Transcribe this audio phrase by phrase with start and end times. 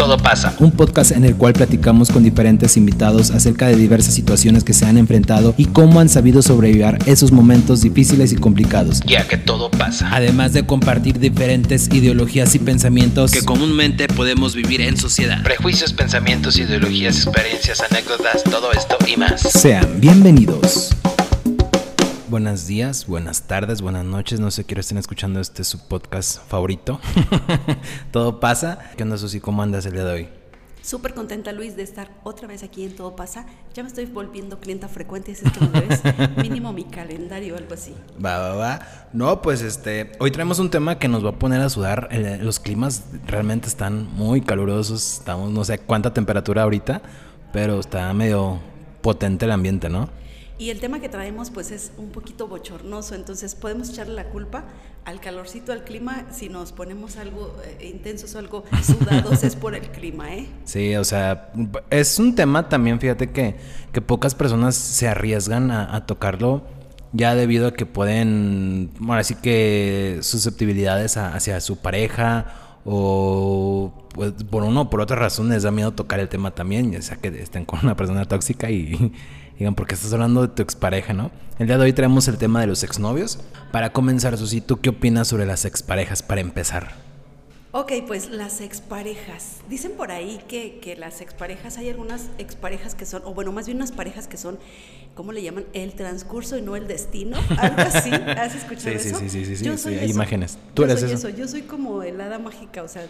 [0.00, 0.54] todo pasa.
[0.60, 4.86] Un podcast en el cual platicamos con diferentes invitados acerca de diversas situaciones que se
[4.86, 6.70] han enfrentado y cómo han sabido sobrevivir
[7.04, 9.00] esos momentos difíciles y complicados.
[9.04, 10.08] Ya que todo pasa.
[10.10, 15.42] Además de compartir diferentes ideologías y pensamientos que comúnmente podemos vivir en sociedad.
[15.42, 19.42] Prejuicios, pensamientos, ideologías, experiencias, anécdotas, todo esto y más.
[19.42, 20.96] Sean bienvenidos.
[22.30, 24.38] Buenos días, buenas tardes, buenas noches.
[24.38, 27.00] No sé, quiero estén escuchando este su podcast favorito.
[28.12, 28.78] Todo pasa.
[28.96, 29.40] ¿Qué onda, Susi?
[29.40, 30.28] ¿Cómo andas el día de hoy?
[30.80, 33.46] Súper contenta, Luis, de estar otra vez aquí en Todo Pasa.
[33.74, 36.02] Ya me estoy volviendo clienta frecuente, si es que me ves
[36.36, 37.96] mínimo mi calendario o algo así.
[38.24, 38.80] Va, va, va.
[39.12, 42.10] No, pues este, hoy traemos un tema que nos va a poner a sudar.
[42.40, 45.18] los climas realmente están muy calurosos.
[45.18, 47.02] Estamos, no sé cuánta temperatura ahorita,
[47.52, 48.60] pero está medio
[49.02, 50.19] potente el ambiente, ¿no?
[50.60, 54.64] Y el tema que traemos pues es un poquito bochornoso, entonces podemos echarle la culpa
[55.06, 59.74] al calorcito, al clima, si nos ponemos algo eh, intensos o algo sudados es por
[59.74, 60.48] el clima, ¿eh?
[60.66, 61.50] Sí, o sea,
[61.88, 63.56] es un tema también, fíjate que,
[63.90, 66.62] que pocas personas se arriesgan a, tocarlo
[67.14, 73.89] ya debido a que pueden, bueno, así que susceptibilidades hacia su pareja o
[74.32, 77.16] por uno o por otra razón les da miedo tocar el tema también, ya sea
[77.16, 79.12] que estén con una persona tóxica y,
[79.58, 81.30] digan, porque estás hablando de tu expareja, ¿no?
[81.58, 83.38] El día de hoy traemos el tema de los exnovios.
[83.72, 87.10] Para comenzar, Susi, ¿tú qué opinas sobre las exparejas para empezar?
[87.72, 89.58] Ok, pues las exparejas.
[89.68, 93.66] Dicen por ahí que, que, las exparejas, hay algunas exparejas que son, o bueno, más
[93.66, 94.58] bien unas parejas que son,
[95.14, 95.64] ¿cómo le llaman?
[95.72, 97.36] El transcurso y no el destino.
[97.58, 98.10] Algo así.
[98.10, 99.18] ¿Has escuchado sí, eso?
[99.20, 100.58] Sí, sí, sí, sí, sí, hay imágenes.
[100.74, 101.28] Tú eres eso.
[101.28, 103.06] Yo soy como el hada mágica, o sea,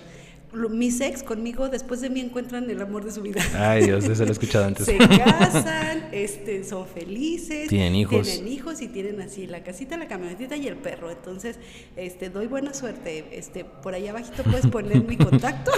[0.53, 3.41] mis ex conmigo después de mí encuentran el amor de su vida.
[3.55, 4.87] Ay, Dios, eso lo he escuchado antes.
[4.87, 7.69] Se casan, este, son felices.
[7.69, 8.27] Tienen hijos.
[8.27, 11.11] Tienen hijos y tienen así la casita, la camionetita y el perro.
[11.11, 11.59] Entonces,
[11.97, 13.27] este, doy buena suerte.
[13.33, 15.71] Este, por ahí abajito puedes poner mi contacto.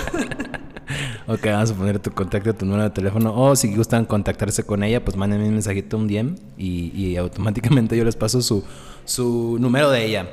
[1.27, 3.35] ok, vamos a poner tu contacto, tu número de teléfono.
[3.35, 7.97] O si gustan contactarse con ella, pues mándenme un mensajito, un DM y, y automáticamente
[7.97, 8.65] yo les paso su,
[9.05, 10.29] su número de ella.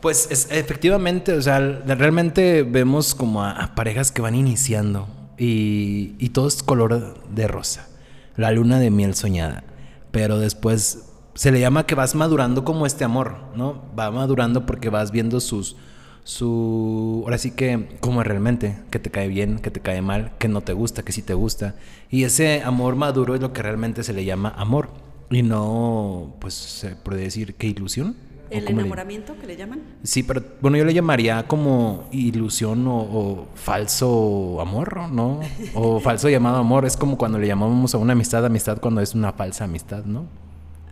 [0.00, 6.30] Pues es, efectivamente, o sea, realmente vemos como a, parejas que van iniciando y, y,
[6.30, 7.88] todo es color de rosa,
[8.36, 9.64] la luna de miel soñada,
[10.10, 13.82] pero después se le llama que vas madurando como este amor, ¿no?
[13.98, 15.76] Va madurando porque vas viendo sus,
[16.24, 20.46] su, ahora sí que, como realmente, que te cae bien, que te cae mal, que
[20.48, 21.76] no te gusta, que sí te gusta,
[22.10, 24.90] y ese amor maduro es lo que realmente se le llama amor,
[25.30, 28.16] y no, pues, se puede decir que ilusión.
[28.50, 29.80] ¿El enamoramiento que le llaman?
[30.02, 35.40] Sí, pero bueno, yo le llamaría como ilusión o, falso amor, ¿no?
[35.74, 36.86] O falso llamado amor.
[36.86, 40.26] Es como cuando le llamamos a una amistad amistad cuando es una falsa amistad, ¿no?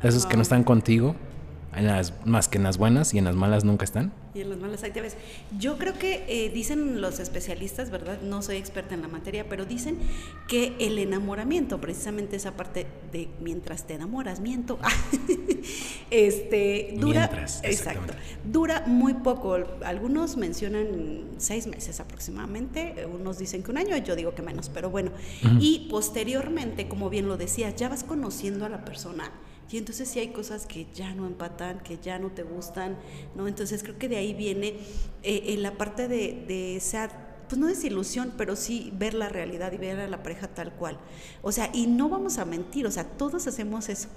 [0.03, 1.17] Esos que no están contigo
[2.25, 4.13] más que en las buenas y en las malas nunca están.
[4.35, 5.17] Y en las malas hay ves.
[5.59, 8.21] Yo creo que eh, dicen los especialistas, ¿verdad?
[8.23, 9.99] No soy experta en la materia, pero dicen
[10.49, 14.79] que el enamoramiento, precisamente esa parte de mientras te enamoras, miento,
[16.11, 17.31] este, dura,
[17.63, 18.15] exacto,
[18.45, 19.57] dura muy poco.
[19.85, 24.91] Algunos mencionan seis meses aproximadamente, unos dicen que un año, yo digo que menos, pero
[24.91, 25.13] bueno.
[25.61, 29.31] Y posteriormente, como bien lo decías, ya vas conociendo a la persona
[29.71, 32.97] y entonces sí hay cosas que ya no empatan, que ya no te gustan,
[33.35, 33.49] ¿no?
[33.49, 34.79] Entonces creo que de ahí viene
[35.23, 36.81] eh, en la parte de, de
[37.49, 40.99] pues no desilusión, pero sí ver la realidad y ver a la pareja tal cual.
[41.43, 44.09] O sea, y no vamos a mentir, o sea, todos hacemos eso.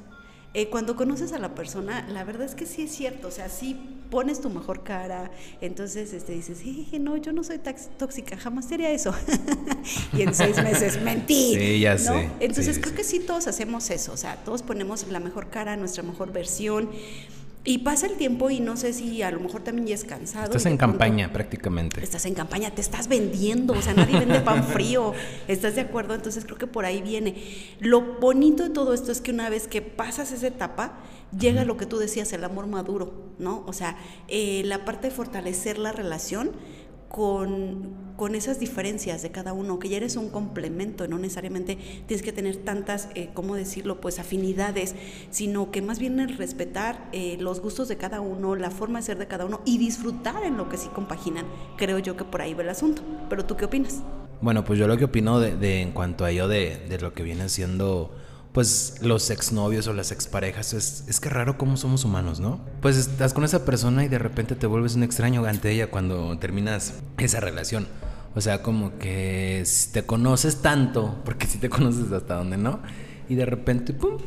[0.54, 3.50] Eh, cuando conoces a la persona, la verdad es que sí es cierto, o sea,
[3.50, 3.78] sí
[4.10, 5.30] pones tu mejor cara,
[5.62, 6.64] entonces este, dices,
[7.00, 7.60] no, yo no soy
[7.98, 9.14] tóxica, jamás sería eso.
[10.14, 11.54] y en seis meses mentí.
[11.54, 12.32] Sí, ya sé.
[12.40, 16.02] Entonces creo que sí todos hacemos eso, o sea, todos ponemos la mejor cara, nuestra
[16.02, 16.90] mejor versión.
[17.66, 20.46] Y pasa el tiempo y no sé si a lo mejor también ya es cansado.
[20.46, 22.02] Estás en campaña prácticamente.
[22.02, 25.14] Estás en campaña, te estás vendiendo, o sea, nadie vende pan frío,
[25.48, 26.16] ¿estás de acuerdo?
[26.16, 27.36] Entonces creo que por ahí viene.
[27.80, 31.00] Lo bonito de todo esto es que una vez que pasas esa etapa,
[31.38, 33.64] llega lo que tú decías, el amor maduro, ¿no?
[33.68, 33.98] O sea,
[34.30, 36.52] eh, la parte de fortalecer la relación
[37.10, 42.32] con, esas diferencias de cada uno, que ya eres un complemento, no necesariamente tienes que
[42.32, 44.96] tener tantas, eh, ¿cómo decirlo?, pues afinidades,
[45.32, 49.06] sino que más bien el respetar eh, los gustos de cada uno, la forma de
[49.06, 51.46] ser de cada uno y disfrutar en lo que sí compaginan.
[51.76, 53.02] Creo yo que por ahí va el asunto.
[53.30, 54.04] Pero tú qué opinas?
[54.42, 57.24] Bueno, pues yo lo que opino de, en cuanto a ello de, de lo que
[57.24, 58.12] viene siendo
[58.54, 62.60] pues los exnovios o las exparejas, es, es que raro cómo somos humanos, ¿no?
[62.82, 66.38] Pues estás con esa persona y de repente te vuelves un extraño ante ella cuando
[66.40, 67.88] terminas esa relación.
[68.36, 72.80] O sea, como que te conoces tanto, porque si te conoces hasta donde no,
[73.28, 74.18] y de repente, ¡pum!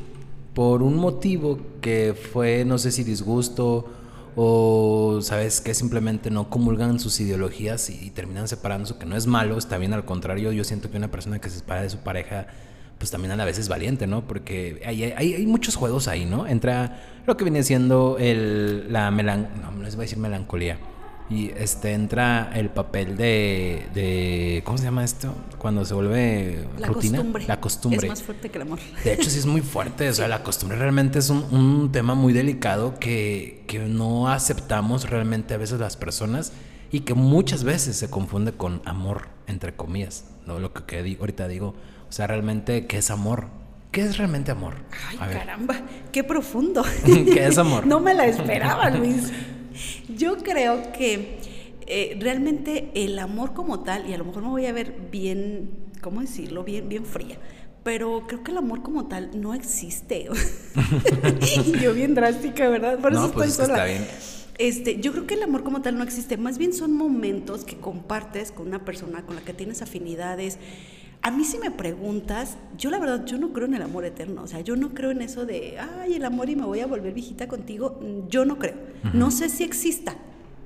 [0.54, 3.90] Por un motivo que fue, no sé si disgusto
[4.36, 9.58] o sabes que simplemente no comulgan sus ideologías y, terminan separándose, que no es malo,
[9.58, 12.46] está bien, al contrario, yo siento que una persona que se separa de su pareja,
[13.02, 14.22] pues también a la vez es valiente, ¿no?
[14.28, 16.46] Porque hay, hay, hay muchos juegos ahí, ¿no?
[16.46, 19.48] Entra lo que viene siendo el, la melan...
[19.60, 20.78] no, no les voy a decir melancolía
[21.28, 25.34] y este entra el papel de, de ¿cómo se llama esto?
[25.58, 27.18] Cuando se vuelve la rutina.
[27.18, 27.44] Costumbre.
[27.48, 28.06] La costumbre.
[28.06, 28.78] Es más fuerte que el amor.
[29.02, 30.08] De hecho, sí es muy fuerte.
[30.08, 35.10] O sea, la costumbre realmente es un, un tema muy delicado que, que, no aceptamos
[35.10, 36.52] realmente a veces las personas
[36.92, 40.26] y que muchas veces se confunde con amor, entre comillas.
[40.46, 40.60] ¿no?
[40.60, 41.74] Lo que, que digo, ahorita digo.
[42.12, 43.46] O sea, realmente, ¿qué es amor?
[43.90, 44.74] ¿Qué es realmente amor?
[45.08, 45.80] Ay, caramba,
[46.12, 46.84] qué profundo.
[47.06, 47.86] ¿Qué es amor?
[47.86, 49.32] no me la esperaba, Luis.
[50.18, 51.38] Yo creo que
[51.86, 55.70] eh, realmente el amor como tal, y a lo mejor me voy a ver bien,
[56.02, 56.64] ¿cómo decirlo?
[56.64, 57.38] Bien, bien fría.
[57.82, 60.28] Pero creo que el amor como tal no existe.
[61.80, 62.98] yo bien drástica, ¿verdad?
[62.98, 63.86] Por eso pues estoy sola.
[63.86, 64.06] Está bien.
[64.58, 67.78] Este, yo creo que el amor como tal no existe, más bien son momentos que
[67.78, 70.58] compartes con una persona con la que tienes afinidades,
[71.22, 74.42] a mí si me preguntas, yo la verdad, yo no creo en el amor eterno,
[74.42, 76.86] o sea, yo no creo en eso de, ay, el amor y me voy a
[76.86, 78.74] volver viejita contigo, yo no creo,
[79.14, 80.16] no sé si exista,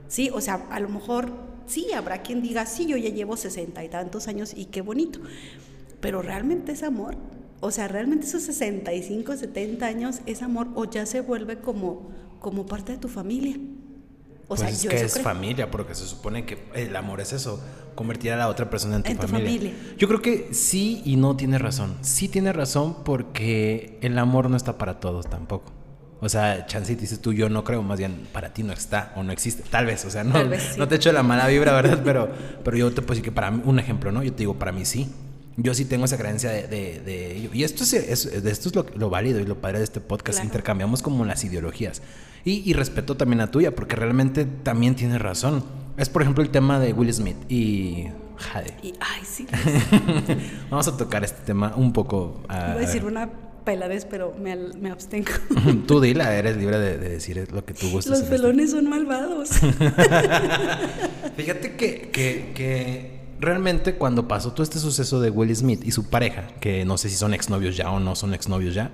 [0.08, 0.30] ¿sí?
[0.32, 1.30] O sea, a lo mejor
[1.66, 5.20] sí, habrá quien diga, sí, yo ya llevo sesenta y tantos años y qué bonito,
[6.00, 7.16] pero realmente es amor,
[7.60, 12.08] o sea, realmente esos 65, 70 años es amor o ya se vuelve como,
[12.40, 13.58] como parte de tu familia.
[14.48, 17.60] O pues sea, es que es familia, porque se supone que el amor es eso,
[17.96, 19.72] convertir a la otra persona en tu, familia.
[19.98, 21.96] Yo creo que sí y no tiene razón.
[22.02, 25.72] Sí tiene razón porque el amor no está para todos tampoco.
[26.20, 29.22] O sea, Chancey dices tú, yo no creo, más bien para ti no está o
[29.22, 29.64] no existe.
[29.68, 30.38] Tal vez, o sea, no,
[30.78, 32.00] no te echo la mala vibra, ¿verdad?
[32.04, 32.30] Pero,
[32.64, 34.22] pero yo te puedo decir que para mí, un ejemplo, ¿no?
[34.22, 35.12] Yo te digo, para mí sí.
[35.58, 37.50] Yo sí tengo esa creencia de, de, ello.
[37.52, 40.44] Y esto es, esto es lo, válido y lo padre de este podcast.
[40.44, 42.02] Intercambiamos como las ideologías.
[42.48, 45.64] Y, respeto también la tuya, porque realmente también tienes razón.
[45.96, 48.06] Es, por ejemplo, el tema de Will Smith y
[48.36, 48.72] Jade.
[48.84, 49.48] Y, ay, sí.
[50.70, 52.42] Vamos a tocar este tema un poco.
[52.46, 53.28] Voy a decir una
[53.64, 55.32] peladez, pero me, me abstengo.
[55.88, 58.20] Tú dila, eres libre de, decir lo que tú gustes.
[58.20, 59.50] Los pelones son malvados.
[61.36, 66.08] Fíjate que, que, que, realmente cuando pasó todo este suceso de Will Smith y su
[66.08, 68.92] pareja, que no sé si son exnovios ya o no son exnovios ya,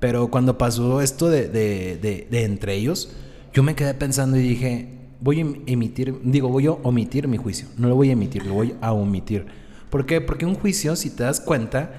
[0.00, 3.12] pero cuando pasó esto de, de, de, entre ellos,
[3.52, 4.88] yo me quedé pensando y dije,
[5.20, 7.68] voy a em-, emitir, digo, voy a omitir mi juicio.
[7.76, 9.46] No lo voy a emitir, lo voy a omitir.
[9.90, 10.20] ¿Por qué?
[10.20, 11.90] Porque un juicio, si te das cuenta,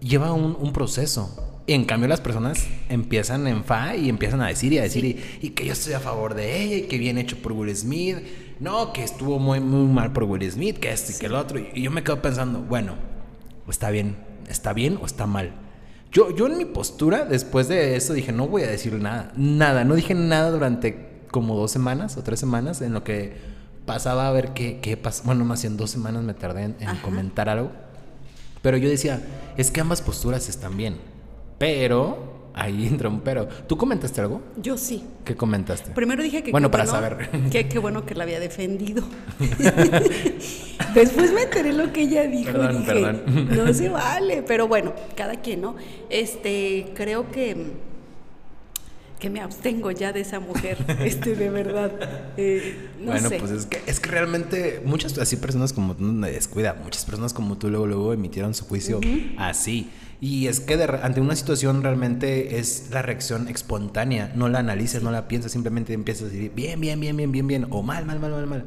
[0.00, 1.46] lleva un, un proceso.
[1.68, 5.04] Y en cambio las personas empiezan en fa y empiezan a decir y a decir
[5.40, 8.18] y, que yo estoy a favor de ella y que bien hecho por Will Smith.
[8.60, 11.58] No, que estuvo muy, muy mal por Will Smith, que esto y que el otro.
[11.58, 12.94] Y yo me quedo pensando, bueno,
[13.68, 14.16] está bien,
[14.48, 15.65] está bien o está mal.
[16.12, 19.32] Yo, yo en mi postura, después de eso, dije, no voy a decir nada.
[19.36, 19.84] Nada.
[19.84, 23.36] No dije nada durante como dos semanas o tres semanas en lo que
[23.84, 25.22] pasaba a ver qué, qué pasa.
[25.26, 27.70] Bueno, más en dos semanas me tardé en, comentar algo.
[28.62, 29.22] Pero yo decía,
[29.56, 30.96] es que ambas posturas están bien.
[31.58, 33.46] Pero Ahí entra un pero.
[33.46, 34.40] ¿Tú comentaste algo?
[34.56, 35.04] Yo sí.
[35.26, 35.90] ¿Qué comentaste?
[35.90, 36.50] Primero dije que.
[36.50, 37.30] Bueno, para saber.
[37.50, 39.04] Que qué bueno que la había defendido.
[40.94, 42.52] Después me enteré lo que ella dijo.
[42.52, 43.48] Perdón, dije, perdón.
[43.54, 44.42] No se vale.
[44.42, 45.76] Pero bueno, cada quien, ¿no?
[46.08, 47.74] Este, creo que
[49.18, 51.92] que me abstengo ya de esa mujer, este, de verdad.
[52.36, 56.74] Eh, bueno, pues es que, es que realmente muchas así personas como tú, me descuida,
[56.74, 59.00] muchas personas como tú luego, luego emitieron su juicio
[59.38, 59.90] así.
[60.20, 65.10] Y es que ante una situación realmente es la reacción espontánea, no la analices, no
[65.10, 68.18] la piensas, simplemente empiezas a decir bien, bien, bien, bien, bien, bien, o mal, mal,
[68.18, 68.64] mal, mal, mal.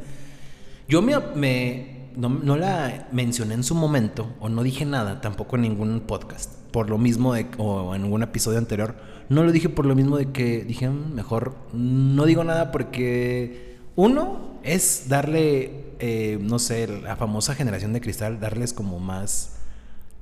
[0.88, 5.64] Yo me no, no, la mencioné en su momento, o no dije nada, tampoco en
[5.64, 8.96] ningún podcast, por lo mismo de, o en ningún episodio anterior
[9.30, 13.78] no lo dije por lo mismo de que dije, mm, mejor no digo nada porque
[13.96, 19.59] uno es darle, eh, no sé, la famosa generación de cristal, darles como más,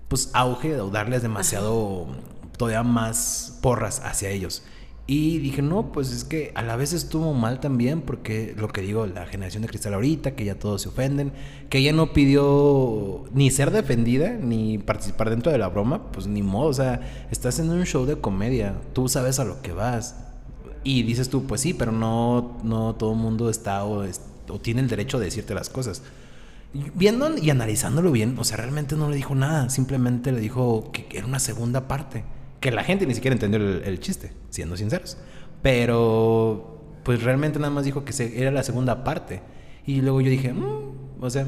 [0.07, 2.07] pues, auge o darles demasiado,
[2.57, 4.63] todavía más porras hacia ellos.
[5.09, 8.81] Y dije, no, pues es que a la vez estuvo mal también, porque lo que
[8.81, 11.31] digo, la generación de cristal ahorita, que ya todos se ofenden,
[11.69, 16.43] que ella no pidió ni ser defendida, ni participar dentro de la broma, pues ni
[16.43, 20.17] modo, o sea, estás en un show de comedia, tú sabes a lo que vas.
[20.83, 24.81] Y dices tú, pues sí, pero no, no todo el mundo está o, o tiene
[24.81, 26.01] el derecho de decirte las cosas.
[26.96, 31.07] Viendo y analizándolo bien, o sea, realmente no le dijo nada, simplemente le dijo que
[31.17, 32.24] era una segunda parte
[32.60, 35.17] que la gente ni siquiera entendió el, chiste, siendo sinceros.
[35.62, 39.41] Pero, pues realmente nada más dijo que se, era la segunda parte.
[39.86, 41.46] Y luego yo dije, mm", o sea,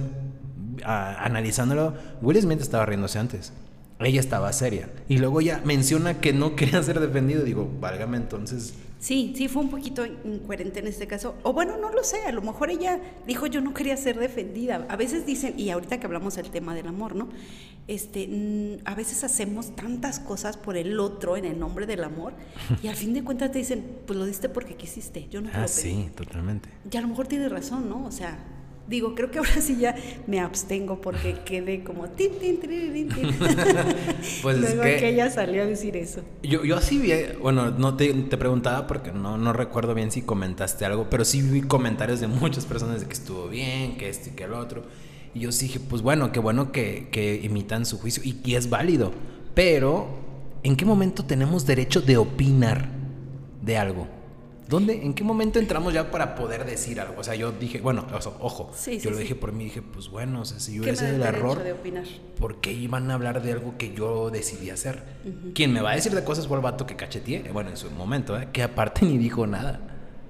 [0.84, 3.54] analizándolo, Will Smith estaba riéndose antes.
[4.00, 4.90] Ella estaba seria.
[5.10, 7.44] Y luego ya menciona que no quería ser defendido.
[7.44, 11.36] Digo, válgame, entonces, Sí, sí, fue un poquito incoherente en este caso.
[11.44, 14.86] O bueno, no lo sé, a lo mejor ella dijo yo no quería ser defendida.
[14.90, 17.30] A veces dicen, y ahorita que hablamos del tema del amor, ¿no?
[17.88, 22.34] Este, a veces hacemos tantas cosas por el otro en el nombre del amor
[22.84, 25.58] y al fin de cuentas te dicen, pues lo diste porque quisiste, yo no te
[25.58, 26.70] ah, sí, totalmente.
[26.92, 28.06] Y a lo mejor tienes razón, ¿no?
[28.06, 28.38] O sea,
[28.90, 33.10] Digo, creo que ahora sí ya me abstengo porque quedé como tin, tin, tin, tin,
[34.42, 36.22] pues Luego es que, ella salió a decir eso.
[36.42, 40.24] Yo, yo así vi, bueno, no te, te, preguntaba porque no, no recuerdo bien si
[40.24, 44.32] comentaste algo, pero sí vi comentarios de muchas personas de que estuvo bien, que esto
[44.32, 44.82] y que el otro.
[45.36, 48.56] Y yo sí dije, pues bueno, qué bueno que, que imitan su juicio y, y
[48.56, 49.12] es válido.
[49.54, 50.08] Pero,
[50.64, 52.90] ¿en qué momento tenemos derecho de opinar
[53.62, 54.19] de algo?
[54.70, 57.16] ¿Dónde, en qué momento entramos ya para poder decir algo?
[57.20, 58.06] O sea, yo dije, bueno,
[58.40, 58.72] ojo,
[59.02, 61.60] yo lo dije por mí, dije, pues bueno, o sea, si yo hubiese el error,
[62.38, 65.02] ¿por qué iban a hablar de algo que yo decidí hacer?
[65.56, 67.50] ¿Quién me va a decir de cosas fue el vato que cacheteé?
[67.52, 68.50] Bueno, en su momento, ¿eh?
[68.54, 69.80] que aparte ni dijo nada.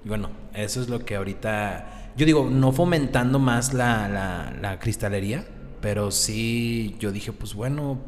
[0.05, 4.79] Y bueno, eso es lo que ahorita, yo digo, no fomentando más la, la, la
[4.79, 5.45] cristalería,
[5.81, 7.99] pero sí, yo dije, pues bueno,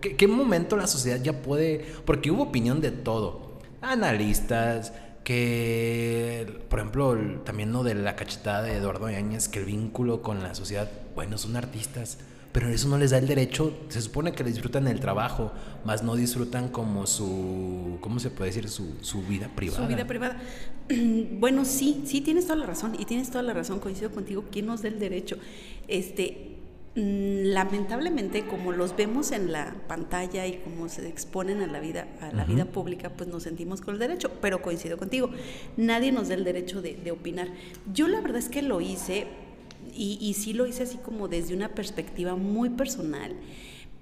[0.00, 1.86] ¿qué, ¿qué momento la sociedad ya puede?
[2.04, 3.46] Porque hubo opinión de todo.
[3.80, 4.92] Analistas,
[5.26, 10.40] que, por ejemplo, también lo de la cachetada de Eduardo Yáñez, que el vínculo con
[10.40, 12.18] la sociedad, bueno, son artistas,
[12.52, 15.50] pero eso no les da el derecho, se supone que disfrutan el trabajo,
[15.84, 18.68] más no disfrutan como su, ¿cómo se puede decir?
[18.68, 19.82] Su, su vida privada.
[19.82, 20.40] Su vida privada.
[21.40, 24.66] Bueno, sí, sí, tienes toda la razón, y tienes toda la razón, coincido contigo, ¿quién
[24.66, 25.38] nos da el derecho?
[25.88, 26.55] Este,
[26.96, 32.32] lamentablemente como los vemos en la pantalla y como se exponen a la vida a
[32.32, 35.28] la vida pública pues nos sentimos con el derecho pero coincido contigo
[35.76, 37.48] nadie nos da el derecho de, opinar.
[37.92, 39.26] Yo la verdad es que lo hice
[39.94, 43.36] y, y, sí lo hice así como desde una perspectiva muy personal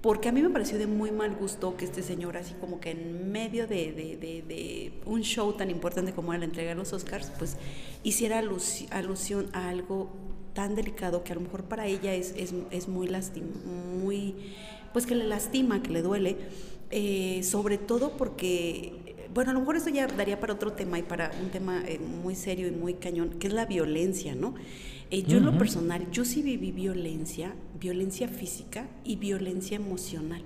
[0.05, 2.91] porque a mí me pareció de muy mal gusto que este señor, así como que
[2.91, 6.93] en medio de, de, de, un show tan importante como era la entrega de los
[6.93, 7.57] Oscars, pues
[8.03, 10.11] hiciera alusión a algo
[10.55, 12.33] tan delicado que a lo mejor para ella es,
[12.71, 13.47] es, muy lastima,
[14.01, 14.33] muy,
[14.93, 16.37] pues que le lastima, que le duele,
[16.91, 21.03] eh, sobre todo porque, bueno, a lo mejor eso ya daría para otro tema y
[21.03, 24.55] para un tema eh, muy serio y muy cañón, que es la violencia, ¿no?
[25.11, 30.41] Eh, yo en lo personal, yo sí viví violencia, violencia física y violencia emocional.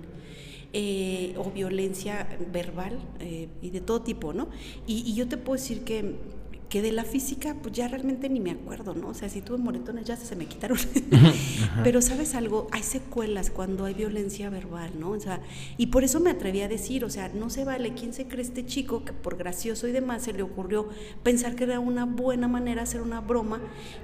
[1.38, 3.00] o violencia verbal
[3.62, 4.50] y de todo tipo, ¿no?
[4.86, 6.16] Y, y yo te puedo decir que
[6.70, 9.10] que de la física, pues ya realmente ni me acuerdo, ¿no?
[9.10, 10.78] O sea, si tuve moretones ya se me quitaron.
[11.84, 15.12] Pero sabes algo, hay secuelas cuando hay violencia verbal, ¿no?
[15.12, 15.42] O sea,
[15.78, 18.44] y por eso me atreví a decir, o sea, no se vale, ¿quién se cree
[18.44, 20.90] este chico que por gracioso y demás se le ocurrió
[21.24, 23.60] pensar que era una buena manera hacer una broma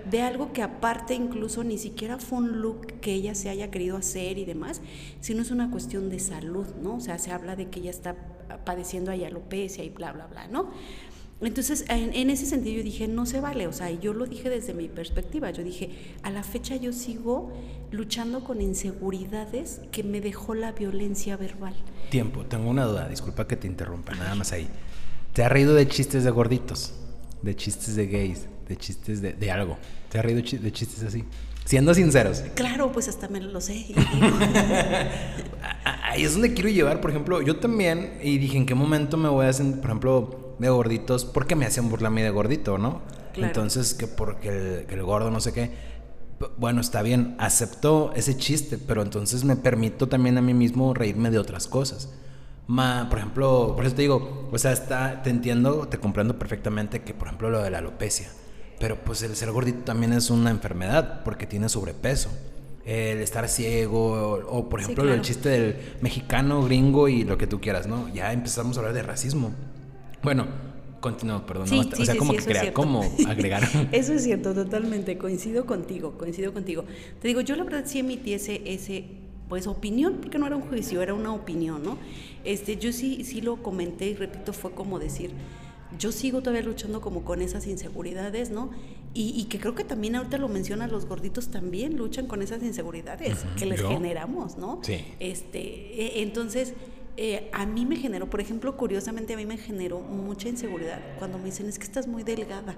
[0.10, 3.96] de algo que aparte incluso ni siquiera fue un look que ella se haya querido
[3.96, 4.82] hacer y demás,
[5.22, 6.96] sino es una cuestión de salud, ¿no?
[6.96, 8.16] O sea, se habla de que ella está
[8.66, 10.72] padeciendo alopecia y bla, bla, bla, ¿no?
[11.42, 14.74] Entonces, en, ese sentido yo dije, no se vale, o sea, yo lo dije desde
[14.74, 15.90] mi perspectiva, yo dije,
[16.24, 17.52] a la fecha yo sigo
[17.92, 21.76] luchando con inseguridades que me dejó la violencia verbal.
[22.10, 24.68] Tiempo, tengo una duda, disculpa que te interrumpa, nada más ahí.
[25.34, 26.94] ¿Te has reído de chistes de gorditos?
[27.42, 29.78] De chistes de gays, de chistes de, de algo.
[30.10, 31.26] ¿Te has reído de chistes así?
[31.66, 32.44] Siendo sinceros.
[32.54, 33.88] Claro, pues hasta me lo sé.
[35.84, 39.28] Ahí es donde quiero llevar, por ejemplo, yo también, y dije, ¿en qué momento me
[39.30, 42.78] voy a hacer, por ejemplo, de gorditos, porque me hacían burla a mí de gordito,
[42.78, 43.02] ¿no?
[43.36, 45.72] Entonces, que porque el, gordo no sé qué.
[46.58, 51.32] Bueno, está bien, acepto ese chiste, pero entonces me permito también a mí mismo reírme
[51.32, 52.14] de otras cosas.
[52.68, 57.04] Ma, por ejemplo, por eso te digo, o sea, está, te entiendo, te comprendo perfectamente
[57.04, 58.30] que, por ejemplo, lo de la alopecia.
[58.80, 62.30] Pero pues el ser gordito también es una enfermedad porque tiene sobrepeso.
[62.84, 67.60] El estar ciego, o, por ejemplo el chiste del mexicano, gringo y lo que tú
[67.60, 68.10] quieras, ¿no?
[68.14, 69.56] Ya empezamos a hablar de racismo.
[70.26, 70.48] Bueno,
[71.02, 71.68] continúo, perdón.
[71.72, 73.64] o sea, como que crea, como agregar.
[73.92, 75.20] eso es cierto, totalmente.
[75.20, 76.84] Coincido contigo, coincido contigo.
[77.22, 79.06] Te digo, yo la verdad sí emití ese, ese
[79.48, 82.00] pues opinión, porque no era un juicio, era una opinión, ¿no?
[82.44, 85.30] Este, yo sí, sí lo comenté y repito, fue como decir,
[86.00, 88.72] yo sigo todavía luchando como con esas inseguridades, ¿no?
[89.18, 93.46] Y, que creo que también ahorita lo mencionan los gorditos también luchan con esas inseguridades
[93.58, 94.82] que les generamos, ¿no?
[94.82, 95.06] Sí.
[95.22, 96.74] Este, e, entonces,
[97.18, 101.38] eh, a mí me generó, por ejemplo, curiosamente a mí me generó mucha inseguridad cuando
[101.38, 102.76] me dicen es que estás muy delgada.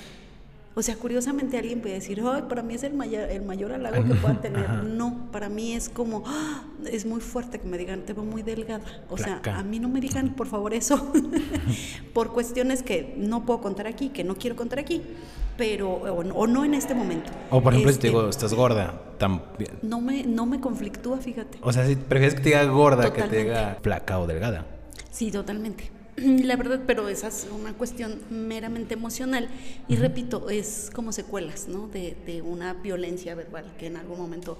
[0.78, 4.04] O sea, curiosamente alguien puede decir, ay, para mí es el mayor, el mayor halago
[4.04, 4.84] que pueda tener.
[4.84, 6.66] No, para mí es como, ¡ah!
[6.86, 8.84] es muy fuerte que me digan, te veo muy delgada.
[9.10, 11.12] O sea, a mí no me digan, por favor, eso,
[12.14, 15.02] por cuestiones que no puedo contar aquí, que no quiero contar aquí,
[15.58, 17.32] pero, o, no en este momento.
[17.50, 19.80] O por ejemplo, si te este, digo, estás gorda, también.
[19.82, 21.58] No me, no me conflictúa, fíjate.
[21.64, 24.68] O sea, si prefieres que te diga gorda que te diga flaca o delgada.
[25.10, 25.97] Sí, totalmente.
[26.44, 29.50] La verdad, pero esa es una cuestión meramente emocional.
[29.88, 31.88] Y repito, es como secuelas, ¿no?
[31.88, 34.58] De, de, una violencia verbal que en algún momento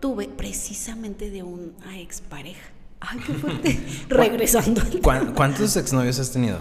[0.00, 2.68] tuve precisamente de una expareja.
[3.00, 3.80] Ay, qué fuerte.
[4.08, 4.82] Regresando.
[5.02, 6.58] ¿Cuántos exnovios has tenido?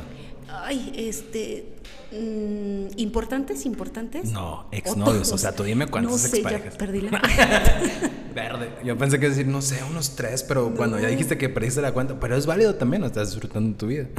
[0.48, 1.74] Ay, este.
[2.12, 3.65] Mm, ¿Importantes?
[3.65, 4.32] ¿Importantes?
[4.32, 5.32] No, exnovios.
[5.32, 6.74] O sea, tú dime cuántos no sé, exparejas.
[6.74, 7.22] Ya perdí la
[8.38, 8.70] Verde.
[8.84, 11.91] Yo pensé que decir, no sé, unos tres, pero cuando ya dijiste que perdiste la
[11.91, 14.10] cuenta, pero es válido también, no estás disfrutando tu vida.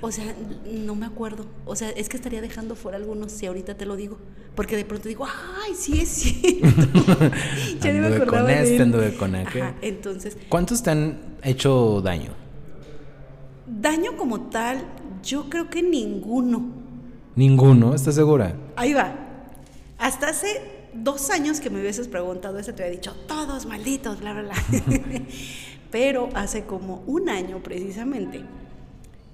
[0.00, 0.34] o sea,
[0.66, 1.46] no me acuerdo.
[1.66, 4.18] O sea, es que estaría dejando fuera algunos si ahorita te lo digo.
[4.56, 6.68] Porque de pronto digo, ay, sí es cierto.
[7.80, 9.62] ya no me acordaba con este, anduve con aquel.
[9.82, 10.36] entonces.
[10.48, 12.32] ¿Cuántos te han hecho daño?
[13.68, 14.82] Daño como tal,
[15.22, 16.72] yo creo que ninguno.
[17.36, 17.94] ¿Ninguno?
[17.94, 18.56] ¿Estás segura?
[18.74, 19.14] Ahí va.
[19.96, 24.32] Hasta hace dos años que me hubieses preguntado eso, te había dicho, todos malditos, bla,
[24.32, 24.54] bla, bla.
[25.90, 28.42] Pero hace como un año precisamente,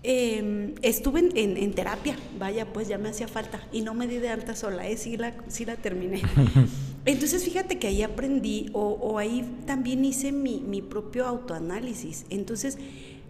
[0.02, 4.30] em, estuve en, terapia, vaya, pues ya me hacía falta y no me di de
[4.30, 4.96] alta sola, ¿eh?
[4.96, 6.22] sí, la, sí la terminé.
[7.04, 12.26] Entonces fíjate que ahí aprendí o, ahí también hice mi, mi propio autoanálisis.
[12.30, 12.78] Entonces,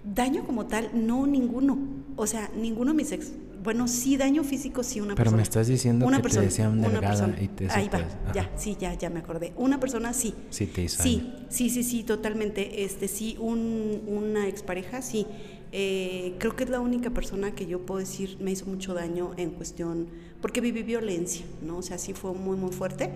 [0.02, 1.78] daño como tal, no ninguno.
[2.16, 3.32] O sea, ninguno de mis ex.
[3.66, 5.36] Bueno, sí, daño físico, sí, una Pero persona.
[5.38, 8.00] me estás diciendo una que persona, te decían delgada y te Ahí va,
[8.32, 9.52] ya, sí, ya, ya me acordé.
[9.56, 10.34] Una persona, sí.
[10.50, 12.84] Sí, te hizo Sí, sí, sí, sí, totalmente.
[12.84, 15.26] Este, sí, un, una expareja, sí.
[15.72, 19.32] Eh, creo que es la única persona que yo puedo decir me hizo mucho daño
[19.36, 20.06] en cuestión,
[20.40, 21.78] porque viví violencia, ¿no?
[21.78, 23.10] O sea, sí fue muy, muy fuerte.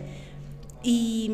[0.83, 1.31] Y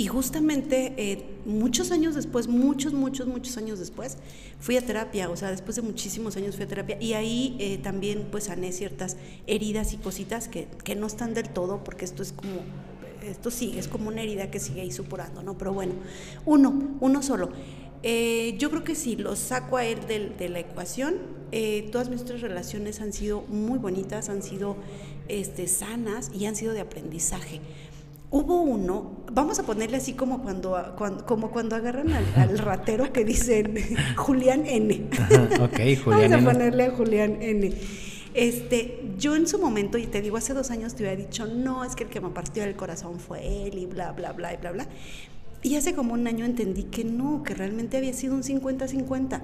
[0.00, 4.16] y justamente eh, muchos años después, muchos, muchos, muchos años después,
[4.58, 7.76] fui a terapia, o sea, después de muchísimos años fui a terapia y ahí eh,
[7.76, 12.22] también pues sané ciertas heridas y cositas que, que, no están del todo, porque esto
[12.22, 12.60] es como,
[13.22, 15.58] esto sí, es como una herida que sigue ahí supurando, ¿no?
[15.58, 15.92] Pero bueno,
[16.46, 17.50] uno, uno solo.
[18.02, 21.16] Eh, yo creo que sí, lo saco a él de, de la ecuación.
[21.92, 24.76] todas nuestras relaciones han sido muy bonitas, han sido
[25.28, 27.60] este, sanas y han sido de aprendizaje
[28.30, 30.96] hubo uno, vamos a ponerle así como cuando,
[31.26, 33.74] como cuando agarran al, ratero que dicen
[34.16, 35.08] Julián N.
[35.60, 37.72] ok, Julián Vamos a ponerle a Julián N.
[38.32, 41.84] Este, yo en su momento, y te digo, hace dos años te había dicho, no,
[41.84, 44.56] es que el que me partió el corazón fue él y bla, bla, bla, y
[44.56, 44.86] bla, bla.
[45.62, 49.40] Y hace como un año entendí que no, que realmente había sido un 50-50.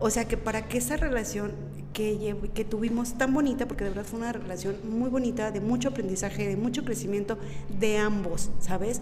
[0.00, 1.52] O sea que para que esa relación
[1.92, 5.88] que, que tuvimos tan bonita, porque de verdad fue una relación muy bonita, de mucho
[5.88, 7.38] aprendizaje, de mucho crecimiento
[7.78, 9.00] de ambos, ¿sabes?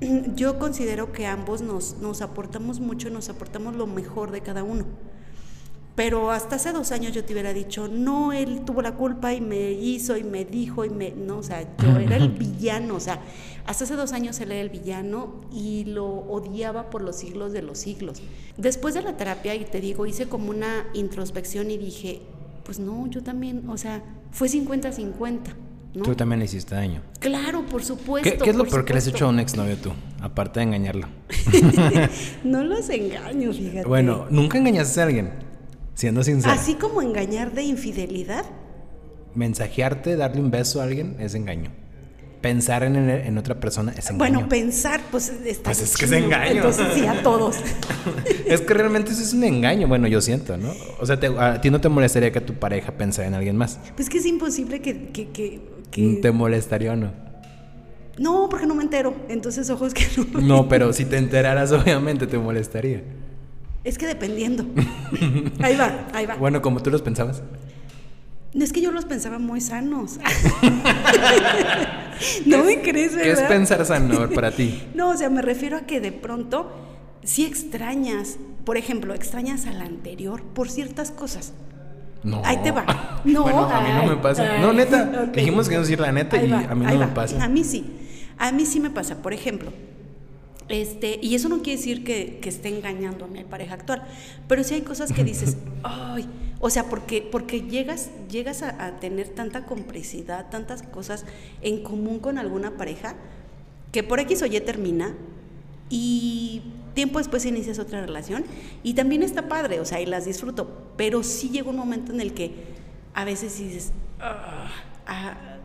[0.36, 4.84] Yo considero que ambos nos, nos aportamos mucho, nos aportamos lo mejor de cada uno.
[5.98, 9.40] Pero hasta hace dos años yo te hubiera dicho, no, él tuvo la culpa y
[9.40, 11.10] me hizo y me dijo y me...
[11.10, 13.18] No, o sea, yo era el villano, o sea,
[13.66, 17.62] hasta hace dos años él era el villano y lo odiaba por los siglos de
[17.62, 18.22] los siglos.
[18.56, 22.22] Después de la terapia, y te digo, hice como una introspección y dije,
[22.62, 25.40] pues no, yo también, o sea, fue 50-50.
[25.94, 26.04] ¿no?
[26.04, 27.02] Tú también le hiciste daño.
[27.18, 28.44] Claro, por supuesto.
[28.44, 29.90] ¿Qué, es lo peor que le has hecho a un exnovio tú?
[30.20, 31.08] Aparte de engañarlo.
[32.44, 33.88] no los engaño, fíjate.
[33.88, 35.47] Bueno, ¿nunca engañaste a alguien?
[35.98, 36.54] Siendo sincero.
[36.54, 38.44] Así como engañar de infidelidad.
[39.34, 41.72] Mensajearte, darle un beso a alguien es engaño.
[42.40, 44.18] Pensar en, otra persona es engaño.
[44.18, 46.52] Bueno, pensar, pues está Pues es que es engaño.
[46.52, 47.56] Entonces sí, a todos.
[48.46, 50.72] es que realmente eso es un engaño, bueno, yo siento, ¿no?
[51.00, 53.80] O sea, a ti no te molestaría que tu pareja pensara en alguien más.
[53.96, 55.30] Pues que es imposible que, que,
[55.90, 57.10] que, ¿Te molestaría o no?
[58.18, 59.16] No, porque no me entero.
[59.28, 60.40] Entonces, ojos que no.
[60.42, 63.02] No, pero si te enteraras, obviamente te molestaría.
[63.84, 64.64] Es que dependiendo.
[65.62, 66.36] ahí va, ahí va.
[66.36, 67.42] Bueno, como tú los pensabas.
[68.54, 70.18] No es que yo los pensaba muy sanos.
[72.46, 73.22] no me crees, ¿verdad?
[73.22, 74.82] ¿Qué es pensar sano para ti?
[74.94, 76.72] No, o sea, me refiero a que de pronto
[77.22, 81.52] si extrañas, por ejemplo, extrañas al anterior por ciertas cosas.
[82.22, 82.42] No.
[82.44, 83.20] Ahí te va.
[83.24, 84.58] No, bueno, a mí no me pasa.
[84.58, 85.26] no, neta.
[85.26, 87.42] Dijimos que no decir la neta y a mí no me pasa.
[87.42, 87.94] A mí sí.
[88.38, 89.16] A mí sí me pasa.
[89.22, 89.72] Por ejemplo,
[90.68, 94.04] este, y eso no quiere decir que, esté engañando a mi pareja actual,
[94.46, 96.28] pero sí hay cosas que dices, ay,
[96.60, 101.24] o sea, porque, porque llegas, llegas a, tener tanta complicidad, tantas cosas
[101.62, 103.14] en común con alguna pareja,
[103.92, 105.14] que por X o Y termina
[105.88, 106.62] y
[106.94, 108.44] tiempo después inicias otra relación
[108.82, 112.20] y también está padre, o sea, y las disfruto, pero sí llega un momento en
[112.20, 112.52] el que
[113.14, 114.68] a veces dices, ah,
[115.06, 115.57] ah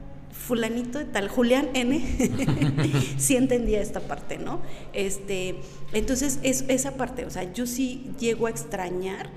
[0.46, 2.02] fulanito de tal, Julián N,
[3.18, 4.62] sí entendía esta parte, ¿no?
[4.92, 5.56] Este,
[5.94, 9.30] entonces, es, esa parte, o sea, yo sí llego a extrañar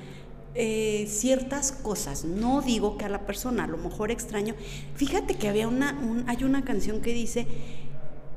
[0.56, 4.54] eh, ciertas cosas, no digo que a la persona, a lo mejor extraño.
[4.96, 7.46] Fíjate que había una, hay una canción que dice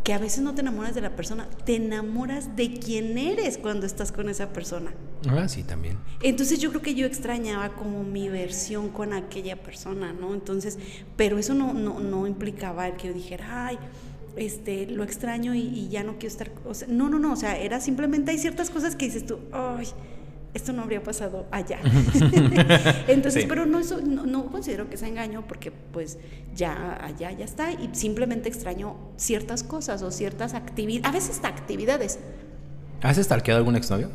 [0.03, 3.87] que a veces no te enamoras de la persona, te enamoras de quién eres cuando
[3.87, 4.93] estás con esa persona.
[5.27, 5.97] Ah, sí, también.
[6.21, 10.33] Entonces yo creo que yo extrañaba como mi versión con aquella persona, ¿no?
[10.33, 10.79] Entonces,
[11.17, 13.79] pero eso no, no, no implicaba el que yo dijera, ay,
[14.37, 16.51] este, lo extraño y, ya no quiero estar.
[16.65, 19.39] O sea, no, no, no, o sea, era simplemente hay ciertas cosas que dices tú,
[19.51, 19.87] ay,
[20.53, 21.79] esto no habría pasado allá.
[23.07, 26.17] Entonces, pero no, eso, no, considero que sea engaño porque pues
[26.55, 31.49] ya allá ya está y simplemente extraño ciertas cosas o ciertas actividades, a veces hasta
[31.49, 32.19] actividades.
[33.01, 34.09] ¿Has estalqueado algún exnovio?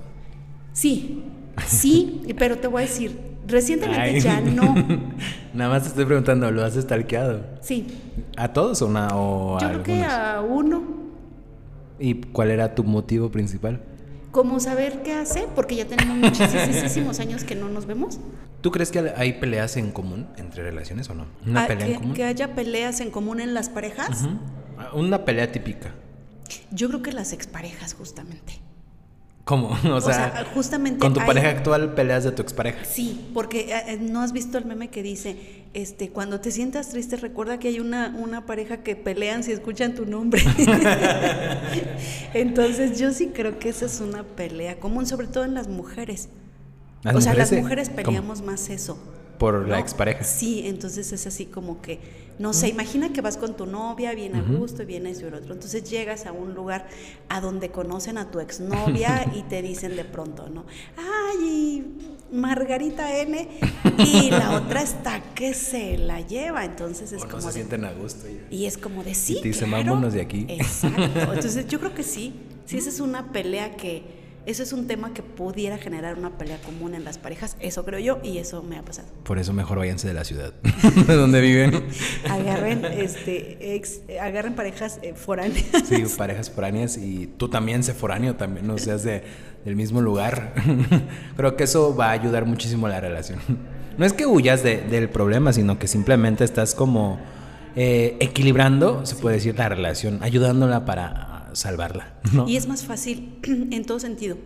[0.74, 1.24] Sí,
[1.66, 4.74] sí, pero te voy a decir, recientemente ya no.
[5.54, 7.46] Nada más te estoy preguntando, ¿lo has estalqueado?
[7.62, 7.87] Sí.
[8.37, 10.82] ¿A todos o, una, o Yo creo que a uno.
[11.98, 13.80] ¿Y cuál era tu motivo principal?
[14.34, 18.18] como saber qué hace, porque ya tenemos muchísimos años que no nos vemos.
[18.60, 21.26] ¿Tú crees que hay peleas en común entre relaciones o no?
[21.46, 22.14] ¿Una ah, pelea que, en común?
[22.14, 24.24] Que haya peleas en común en las parejas.
[24.92, 25.94] Una pelea típica.
[26.72, 28.63] Yo creo que las exparejas, justamente.
[29.44, 29.76] ¿Cómo?
[29.92, 31.00] O sea, justamente.
[31.00, 32.85] Con tu pareja actual peleas de tu expareja.
[32.85, 36.88] Sí, porque eh, eh, no has visto el meme que dice, este, cuando te sientas
[36.88, 40.42] triste, recuerda que hay una, una pareja que pelean si escuchan tu nombre.
[42.35, 46.30] Entonces, yo sí creo que esa es una pelea común, sobre todo en las mujeres.
[47.04, 48.98] o sea, las mujeres peleamos más eso.
[49.38, 50.25] Por la expareja.
[50.25, 54.35] Sí, entonces es así como que no sé, imagina que vas con tu novia, bien
[54.35, 55.55] a gusto, y viene eso y otro.
[55.55, 56.88] Entonces llegas a un lugar
[57.29, 60.64] a donde conocen a tu exnovia y te dicen de pronto, ¿no?
[60.97, 61.85] Ay,
[62.33, 63.49] Margarita N.
[63.99, 66.64] Y la otra está que se la lleva.
[66.64, 67.40] Entonces es como.
[67.40, 68.27] se sienten a gusto.
[68.51, 69.38] Y es como de sí.
[69.38, 70.47] Y te dicen, vámonos de aquí.
[70.49, 71.03] Exacto.
[71.33, 72.35] Entonces yo creo que sí.
[72.66, 76.59] Sí, esa es una pelea que eso es un tema que pudiera generar una pelea
[76.59, 79.09] común en las parejas, eso creo yo, y eso me ha pasado.
[79.24, 80.52] Por eso mejor váyanse de la ciudad,
[81.07, 81.85] de donde viven.
[82.28, 85.66] agarren, este, ex, agarren parejas eh, foráneas.
[85.85, 89.22] Sí, parejas foráneas, y tú también sé foráneo, también no seas de,
[89.64, 90.54] del mismo lugar.
[91.37, 93.38] creo que eso va a ayudar muchísimo a la relación.
[93.96, 97.20] No es que huyas del problema, sino que simplemente estás como
[97.76, 102.20] eh, equilibrando, se puede decir, la relación, ayudándola para salvarla.
[102.32, 102.48] ¿no?
[102.48, 104.36] Y es más fácil en todo sentido.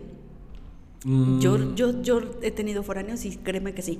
[1.05, 1.39] Mm.
[1.39, 3.99] Yo, yo, yo he tenido foráneos y créeme que sí.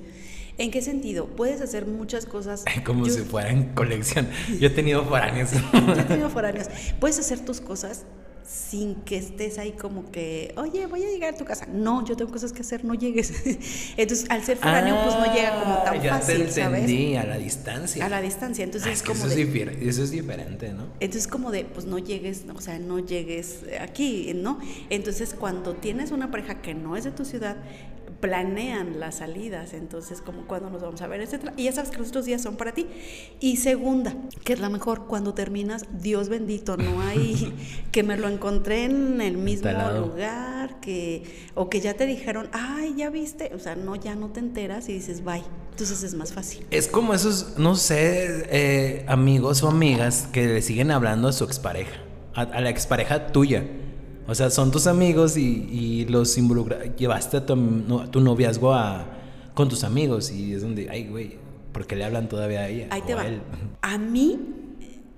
[0.57, 1.27] ¿En qué sentido?
[1.27, 2.65] Puedes hacer muchas cosas.
[2.85, 4.27] Como si fuera en colección.
[4.59, 5.51] Yo he tenido foráneos.
[5.73, 6.67] yo he tenido foráneos.
[6.99, 8.05] Puedes hacer tus cosas
[8.49, 11.67] sin que estés ahí como que, oye, voy a llegar a tu casa.
[11.67, 13.31] No, yo tengo cosas que hacer, no llegues.
[13.97, 17.25] Entonces, al ser foráneo, pues no llega como tan ah, ya fácil, te entendí, a
[17.25, 18.03] la distancia.
[18.03, 20.87] A la distancia, entonces ah, es, como eso, es eso es diferente, ¿no?
[20.99, 24.59] Entonces, como de, pues no llegues, o sea, no llegues aquí, ¿no?
[24.89, 27.57] Entonces, cuando tienes una pareja que no es de tu ciudad,
[28.19, 31.97] planean las salidas, entonces como cuando nos vamos a ver, etcétera, y ya sabes que
[31.97, 32.87] los otros días son para ti.
[33.39, 37.53] Y segunda, que es la mejor, cuando terminas, Dios bendito, no hay
[37.91, 41.23] que me lo encontré en el mismo lugar, que
[41.55, 44.89] o que ya te dijeron, "Ay, ya viste", o sea, no ya no te enteras
[44.89, 45.43] y dices, "Bye".
[45.71, 46.65] Entonces es más fácil.
[46.71, 51.45] Es como esos, no sé, eh, amigos o amigas que le siguen hablando a su
[51.45, 52.01] expareja,
[52.33, 53.63] a la expareja tuya
[54.29, 56.95] o sea, son tus amigos y, los involucra.
[56.95, 59.05] Llevaste a tu, noviazgo a,
[59.53, 61.37] con tus amigos y es donde, ay, güey,
[61.71, 62.87] ¿por qué le hablan todavía a ella?
[62.91, 63.25] Ahí te va.
[63.81, 64.39] A, mí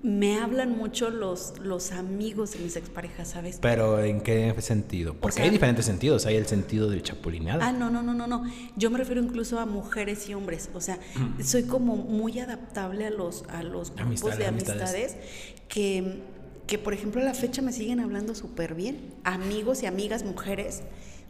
[0.02, 3.60] me hablan mucho los, los amigos de mis exparejas, ¿sabes?
[3.62, 5.14] Pero ¿en qué sentido?
[5.14, 6.26] Porque hay diferentes sentidos.
[6.26, 7.60] Hay el sentido del chapulineado.
[7.62, 8.46] Ah, no, no, no, no, no.
[8.78, 10.70] Yo me refiero incluso a mujeres y hombres.
[10.74, 11.00] O sea,
[11.44, 15.18] soy como muy adaptable a los, a los grupos de amistades
[15.68, 16.22] que
[16.72, 20.84] que por ejemplo a la fecha me siguen hablando súper bien, amigos y amigas mujeres.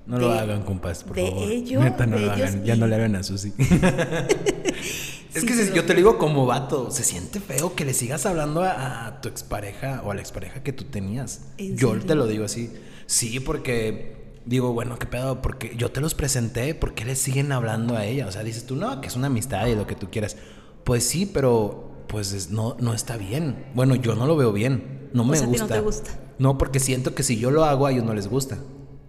[0.05, 1.49] No lo hagan, compas, por de favor.
[1.49, 2.63] Ellos, Neta, no lo hagan.
[2.63, 3.51] Ya no le hagan a Susi.
[5.33, 9.19] es que yo te digo como vato, se siente feo que le sigas hablando a,
[9.23, 11.41] tu expareja o a la expareja que tú tenías.
[11.57, 12.71] Yo te lo digo así.
[13.07, 17.51] Sí, porque digo, bueno, qué pedo, porque yo te los presenté, ¿por qué le siguen
[17.51, 18.27] hablando a ella?
[18.27, 20.37] O sea, dices tú, no, que es una amistad y lo que tú quieras.
[20.83, 23.65] Pues sí, pero pues no, no está bien.
[23.73, 25.00] Bueno, yo no lo veo bien.
[25.13, 25.63] No me gusta.
[25.63, 26.11] no te gusta.
[26.39, 28.57] No, porque siento que si yo lo hago a ellos no les gusta.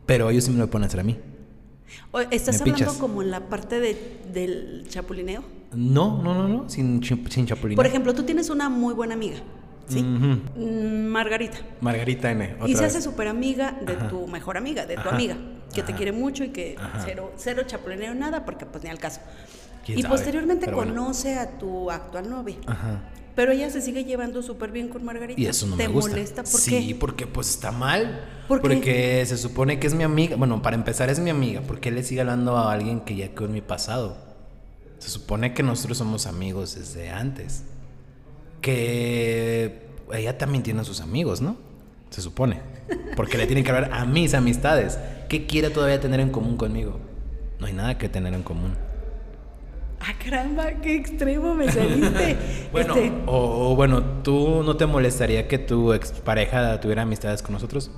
[0.06, 1.18] Pero ellos sí me lo pueden hacer a mí.
[2.30, 3.80] ¿Estás hablando como en la parte
[4.32, 5.42] del chapulineo?
[5.72, 7.76] No, no, no, no, sin, sin chapulineo.
[7.76, 9.38] Por ejemplo, tú tienes una muy buena amiga,
[9.88, 10.02] ¿sí?
[10.02, 11.58] Mm, Margarita.
[11.80, 12.56] Margarita N.
[12.66, 15.36] y se hace súper amiga de tu mejor amiga, de tu amiga,
[15.74, 19.20] que te quiere mucho y que cero, cero chapulineo, nada, porque pues ni al caso.
[19.86, 22.56] Y posteriormente conoce a tu actual novia.
[22.66, 23.00] Ajá.
[23.34, 25.40] Pero ella se sigue llevando súper bien con Margarita.
[25.40, 26.10] Y eso no ¿Te me gusta.
[26.10, 26.42] molesta?
[26.42, 28.24] ¿Por sí, porque pues está mal.
[28.48, 30.36] porque se supone que es mi amiga.
[30.36, 31.62] Bueno, para empezar es mi amiga.
[31.62, 34.16] ¿Por qué le sigue hablando a alguien que ya quedó en mi pasado?
[34.98, 37.64] Se supone que nosotros somos amigos desde antes.
[38.60, 41.56] Que ella también tiene sus amigos, ¿no?
[42.10, 42.60] Se supone.
[43.16, 44.98] Porque le tienen que hablar a mis amistades.
[45.28, 47.00] ¿Qué quiere todavía tener en común conmigo?
[47.58, 48.74] No hay nada que tener en común.
[50.04, 52.36] Ah, caramba, qué extremo me saliste.
[52.72, 57.52] bueno, Este, o, o bueno, ¿tú no te molestaría que tu expareja tuviera amistades con
[57.52, 57.90] nosotros?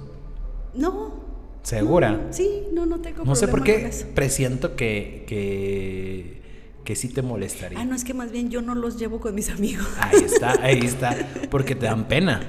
[0.75, 1.25] no.
[1.63, 2.11] ¿Segura?
[2.11, 6.43] No, sí, no, no tengo No sé por qué presiento que, que,
[6.85, 7.79] que sí te molestaría.
[7.81, 9.87] Ah, no, es que más bien yo no los llevo con mis amigos.
[9.99, 11.17] Ahí está, ahí está.
[11.51, 12.43] Porque te dan pena.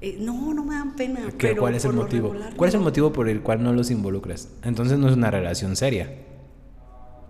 [0.00, 1.20] Eh, no, no me dan pena.
[1.38, 2.28] ¿Qué- pero ¿Cuál es el motivo?
[2.32, 4.48] regular, ¿Cuál es el motivo por el cual no los involucras?
[4.64, 6.12] Entonces no es una relación seria.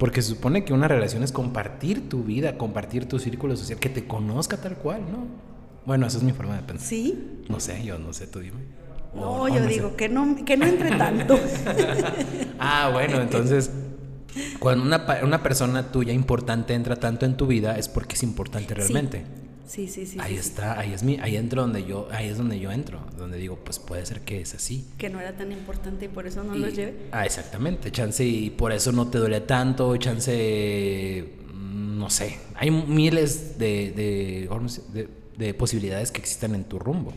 [0.02, 3.88] Porque se supone que una relación es compartir tu vida, compartir tu círculo social, que
[3.88, 5.28] te conozca tal cual, ¿no?
[5.86, 6.88] Bueno, esa es mi forma de pensar.
[6.88, 7.44] ¿Sí?
[7.48, 8.62] No sé, yo no sé, tú dime.
[9.14, 11.38] No, o yo digo que no, que no entre tanto.
[12.58, 13.70] Ah, bueno, entonces,
[14.58, 18.74] cuando una, una persona tuya importante entra tanto en tu vida, es porque es importante
[18.74, 19.18] realmente.
[19.18, 20.00] Sí, sí, sí.
[20.20, 20.48] ahí sí, sí.
[20.48, 23.56] está, ahí es mi, ahí entro donde yo, ahí es donde yo entro, donde digo,
[23.64, 24.86] pues puede ser que es así.
[24.98, 26.94] Que no era tan importante y por eso no Y- los llevé.
[27.12, 32.70] Ah, exactamente, chance y por eso no te duele tanto, chance, mm, no sé, hay
[32.70, 34.48] miles de, de,
[34.92, 37.12] de- de posibilidades que existen en tu rumbo.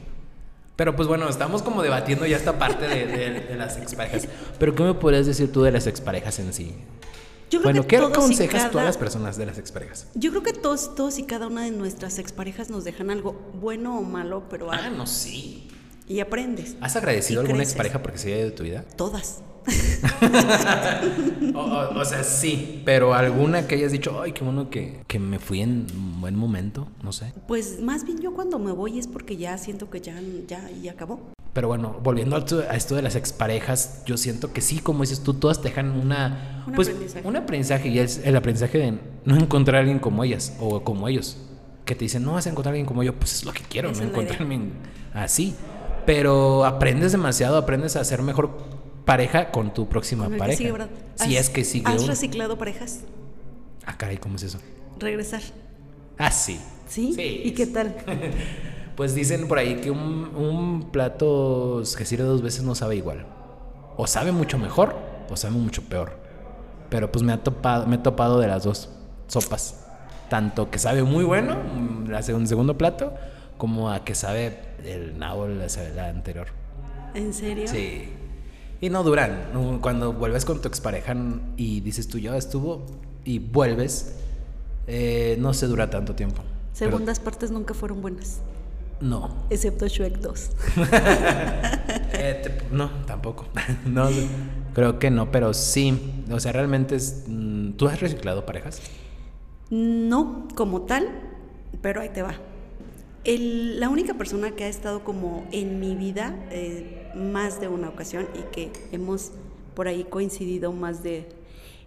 [0.75, 4.27] Pero pues bueno, estamos como debatiendo ya esta parte de, de- de las exparejas.
[4.59, 6.73] Pero ¿qué me podrías decir tú de las exparejas en sí?
[7.49, 9.57] Yo creo Bueno, que ¿qué todos y aconsejas tú a cada- las personas de las
[9.57, 10.07] exparejas?
[10.15, 13.99] Yo creo que todos, todos y cada una de nuestras exparejas nos dejan algo bueno
[13.99, 14.97] o malo, pero Ah, algo.
[14.97, 15.61] no, sí.
[16.07, 16.75] y aprendes.
[16.81, 17.73] ¿Has agradecido a Y alguna creces.
[17.73, 18.83] expareja porque se haya ido de tu vida?
[18.95, 19.41] Todas.
[21.55, 25.19] O, o- o sea, sí, pero alguna que hayas dicho, ay, qué bueno que, que
[25.19, 27.33] me fui en un buen momento, no sé.
[27.47, 30.91] Pues más bien yo cuando me voy es porque ya siento que ya, ya, ya
[30.91, 31.19] acabó.
[31.55, 32.39] Pero bueno, volviendo a
[32.75, 36.63] esto, de las exparejas, yo siento que sí, como dices tú, todas te dejan una,
[36.67, 37.25] Un pues, aprendizaje.
[37.25, 41.07] un aprendizaje y es el aprendizaje de no encontrar a alguien como ellas o como
[41.07, 41.37] ellos.
[41.85, 43.61] Que te dicen, no vas a encontrar a alguien como yo, pues es lo que
[43.69, 44.73] quiero, Esa no encontrarme en-
[45.13, 45.55] así.
[46.05, 48.57] Pero aprendes demasiado, aprendes a ser mejor
[49.05, 50.57] pareja con tu próxima Con pareja.
[50.57, 50.73] sigue,
[51.15, 52.07] si ¿Has- es que sigue ¿Has uno.
[52.07, 52.99] reciclado parejas?
[53.85, 54.59] Ah, caray, ¿cómo es eso?
[54.99, 55.41] Regresar.
[56.17, 56.59] Ah, sí.
[56.89, 57.15] ¿Sí?
[57.45, 57.95] ¿Y qué tal?
[58.95, 63.25] Pues dicen por ahí que un, un plato que sirve dos veces no sabe igual.
[63.97, 64.95] O sabe mucho mejor
[65.29, 66.13] o sabe mucho peor.
[66.89, 68.89] Pero pues me ha topado, me he topado de las dos
[69.27, 69.85] sopas.
[70.29, 73.13] Tanto que sabe muy bueno, mm, la seg- un segundo plato,
[73.57, 76.47] como a que sabe el nabo la, la anterior.
[77.13, 77.67] ¿En serio?
[77.67, 78.09] Sí.
[78.81, 79.79] Y no duran.
[79.81, 81.15] Cuando vuelves con tu expareja
[81.57, 82.85] y dices tú ya estuvo
[83.23, 84.15] y vuelves,
[84.87, 86.41] eh, no se dura tanto tiempo.
[86.77, 88.39] Pero- Segundas partes nunca fueron buenas.
[89.01, 89.45] No.
[89.49, 90.49] Excepto Shrek 2.
[92.17, 93.45] Eh, no, tampoco.
[93.85, 94.07] no,
[94.73, 96.23] creo que no, pero sí.
[96.31, 97.25] O sea, realmente es.
[97.27, 98.81] mm, ¿Tú has reciclado parejas?
[99.69, 101.09] No como tal,
[101.81, 102.35] pero ahí te va.
[103.25, 107.89] El- la única persona que ha estado como en mi vida eh, más de una
[107.89, 109.31] ocasión y que hemos
[109.75, 111.27] por ahí coincidido más de...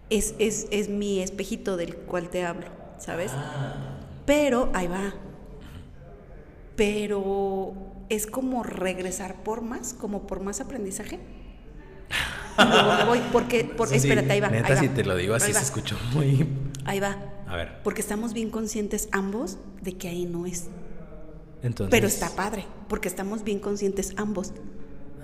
[0.09, 2.67] Es, es, es mi espejito del cual te hablo,
[2.99, 3.31] ¿sabes?
[4.25, 5.13] Pero ahí va.
[6.79, 7.73] Pero
[8.07, 11.19] es como regresar por más, como por más aprendizaje.
[12.57, 14.47] Y luego me voy, porque, por, Eso sí, espérate, ahí va.
[14.47, 14.79] Neta, ahí va.
[14.79, 16.47] si te lo digo así, se escuchó muy.
[16.85, 17.17] Ahí va.
[17.47, 17.83] A ver.
[17.83, 20.69] Porque estamos bien conscientes ambos de que ahí no es.
[21.63, 21.91] Entonces.
[21.91, 24.53] Pero está padre, porque estamos bien conscientes ambos.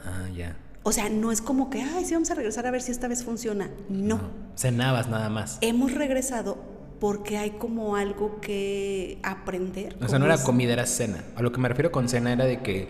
[0.03, 0.57] Ah, ya.
[0.83, 3.07] O sea, no es como que, ay, sí, vamos a regresar a ver si esta
[3.07, 3.69] vez funciona.
[3.87, 4.19] No.
[4.57, 5.57] Cenabas nada más.
[5.61, 9.95] Hemos regresado porque hay como algo que aprender.
[10.01, 11.23] O sea, no era comida, era cena.
[11.35, 12.87] A lo que me refiero con cena era de que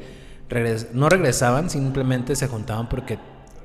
[0.50, 3.18] regres- no regresaban, simplemente se juntaban porque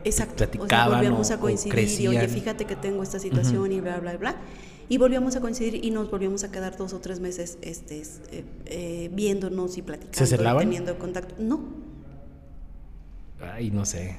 [0.04, 0.36] Exacto.
[0.36, 3.80] platicaban o sea, volvíamos o- a coincidir y oye, fíjate que tengo esta situación y
[3.80, 4.36] bla, bla, bla.
[4.88, 8.22] Y volvíamos a coincidir y nos volvíamos a quedar dos o tres meses este, es-
[8.32, 10.26] eh, eh, viéndonos y platicando.
[10.26, 11.34] ¿Se teniendo contacto.
[11.38, 11.60] No,
[13.54, 14.16] Ay, no sé.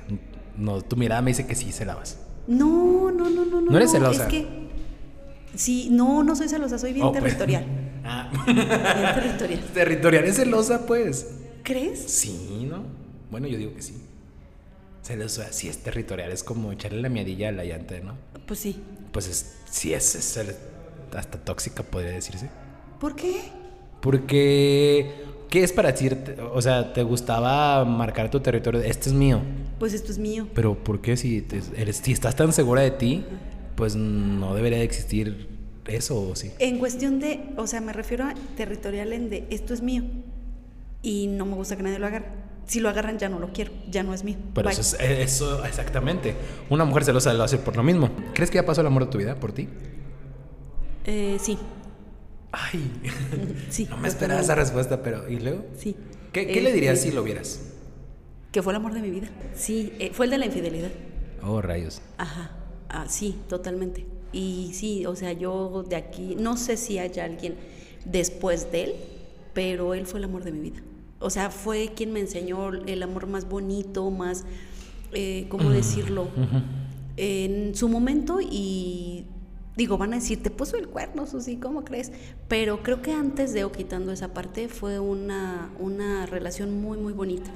[0.58, 2.18] No, tu mirada me dice que sí cenabas.
[2.48, 3.72] No, no, no, no, no.
[3.72, 4.24] ¿No eres celosa?
[4.24, 4.61] Es que
[5.56, 7.24] sí, no, no soy celosa, soy bien Oh, pues.
[7.24, 7.66] territorial.
[8.04, 8.32] Ah.
[8.48, 9.60] Bien territorial.
[9.76, 11.28] Territorial es celosa, pues.
[11.64, 12.00] ¿Crees?
[12.00, 12.84] Sí, ¿no?
[13.30, 13.94] Bueno, yo digo que sí.
[15.04, 18.16] Celosa, si es territorial, es como echarle la miadilla a la llanta, ¿no?
[18.48, 18.82] Pues sí.
[19.12, 20.56] Pues es, sí es, es
[21.16, 22.50] hasta tóxica, podría decirse.
[23.00, 23.36] ¿Por qué?
[24.02, 25.14] Porque,
[25.50, 26.10] ¿qué es para ti?
[26.54, 28.82] O sea, ¿te gustaba marcar tu territorio?
[28.82, 29.42] Este es mío.
[29.80, 30.48] Pues esto es mío.
[30.54, 33.24] Pero ¿por qué si, te- eres, si estás tan segura de ti,
[33.76, 35.48] pues no debería de existir
[35.86, 36.52] eso o sí?
[36.60, 40.04] En cuestión de, o sea, me refiero a territorial en de esto es mío
[41.02, 42.26] y no me gusta que nadie lo agarre.
[42.68, 44.38] Si lo agarran ya no lo quiero, ya no es mío.
[44.54, 44.80] Pero Bye.
[44.80, 46.36] eso es eso, exactamente.
[46.70, 48.12] Una mujer celosa lo hace por lo mismo.
[48.34, 49.68] ¿Crees que ya pasó el amor de tu vida por ti?
[51.06, 51.58] Eh, sí.
[52.52, 52.92] Ay,
[53.70, 55.66] sí, no me esperaba esa respuesta, pero ¿y luego?
[55.78, 55.96] Sí.
[56.32, 57.62] ¿Qué, qué le dirías si lo vieras?
[58.52, 59.30] Que fue el amor de mi vida.
[59.56, 60.92] Sí, eh, fue el de la infidelidad.
[61.44, 62.02] Oh, rayos.
[62.18, 62.52] Ajá,
[62.92, 64.06] ah, sí, totalmente.
[64.34, 67.56] Y sí, o sea, yo de aquí, no sé si haya alguien
[68.06, 68.96] después de él,
[69.54, 70.82] pero él fue el amor de mi vida.
[71.20, 74.46] O sea, fue quien me enseñó el amor más bonito, más,
[75.14, 76.30] eh, ¿cómo decirlo?
[77.18, 79.26] En su momento y
[79.76, 82.12] digo, van a decir, te puso el cuerno, Susi, ¿cómo crees?
[82.48, 87.14] Pero creo que antes de o quitando esa parte fue una, una relación muy, muy
[87.14, 87.52] bonita.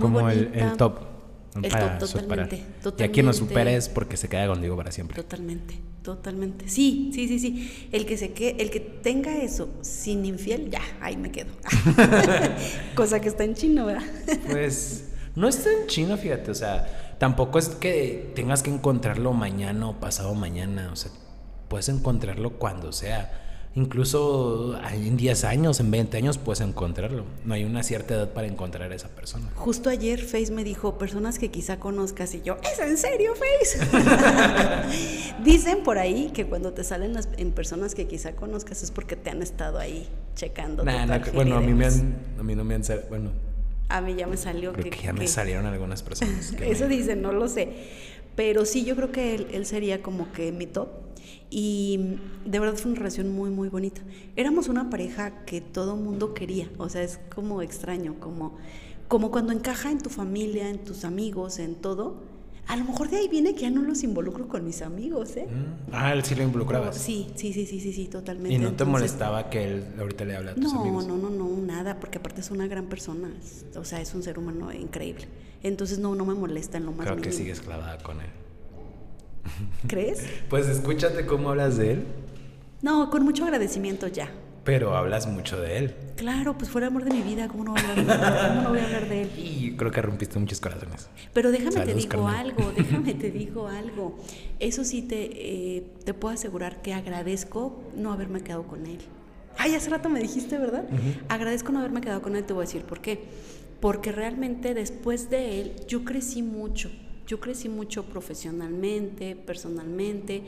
[0.00, 1.17] Como El, top.
[1.52, 5.16] Para totalmente, totalmente, Y aquí no supera es porque se queda contigo para siempre.
[5.16, 6.68] Totalmente, totalmente.
[6.68, 7.88] Sí, sí, sí, sí.
[7.92, 11.50] El que se quede, el que tenga eso sin infiel, ya, ahí me quedo.
[12.94, 14.06] Cosa que está en chino, ¿verdad?
[14.46, 19.88] pues no está en chino, fíjate, o sea, tampoco es que tengas que encontrarlo mañana
[19.88, 21.10] o pasado mañana, o sea,
[21.68, 23.47] puedes encontrarlo cuando sea.
[23.78, 27.24] Incluso en 10 años, en 20 años puedes encontrarlo.
[27.44, 29.52] No hay una cierta edad para encontrar a esa persona.
[29.54, 33.86] Justo ayer Face me dijo, personas que quizá conozcas y yo, ¿es en serio Face?
[35.44, 39.14] Dicen por ahí que cuando te salen las, en personas que quizá conozcas es porque
[39.14, 40.84] te han estado ahí checando.
[41.32, 42.82] bueno, a mí, me han, a mí no me han...
[43.08, 43.30] Bueno,
[43.90, 46.52] a mí ya me salió que, ya me salieron algunas personas.
[46.60, 47.68] Eso dicen, no lo sé.
[48.34, 51.07] Pero sí, yo creo que él, él sería como que mi top
[51.50, 54.00] y de verdad fue una relación muy, muy bonita.
[54.36, 58.56] Éramos una pareja que todo mundo quería, o sea, es como extraño, como,
[59.08, 62.38] como cuando encaja en tu familia, en tus amigos, en todo.
[62.66, 65.46] A lo mejor de ahí viene que ya no los involucro con mis amigos, ¿eh?
[65.46, 65.90] Mm.
[65.90, 66.92] Ah, él sí lo involucraba.
[66.92, 68.54] sí, sí, sí, sí, sí, sí, totalmente.
[68.54, 71.06] ¿Y no te molestaba que él ahorita le habla a tus amigos?
[71.06, 73.30] No, no, no, nada, porque aparte es una gran persona,
[73.74, 75.26] o sea, es un ser humano increíble.
[75.62, 78.28] Entonces no, no me molesta en lo más Creo que sigues clavada con él.
[79.86, 80.24] ¿Crees?
[80.48, 82.04] Pues escúchate cómo hablas de él.
[82.82, 84.30] No, con mucho agradecimiento ya.
[84.64, 85.94] Pero hablas mucho de él.
[86.16, 89.30] Claro, pues fue el amor de mi vida, ¿cómo no voy a hablar de, él?
[89.38, 91.08] Y creo que rompiste muchos corazones.
[91.32, 94.18] Pero déjame te digo algo, déjame te digo algo.
[94.60, 98.98] Eso sí te, eh, te puedo asegurar que agradezco no haberme quedado con él.
[99.56, 100.84] Ay, hace rato me dijiste, ¿verdad?
[101.28, 103.24] Agradezco no haberme quedado con él, te voy a decir por qué.
[103.80, 106.90] Porque realmente después de él yo crecí mucho
[107.28, 110.42] yo crecí mucho profesionalmente, personalmente,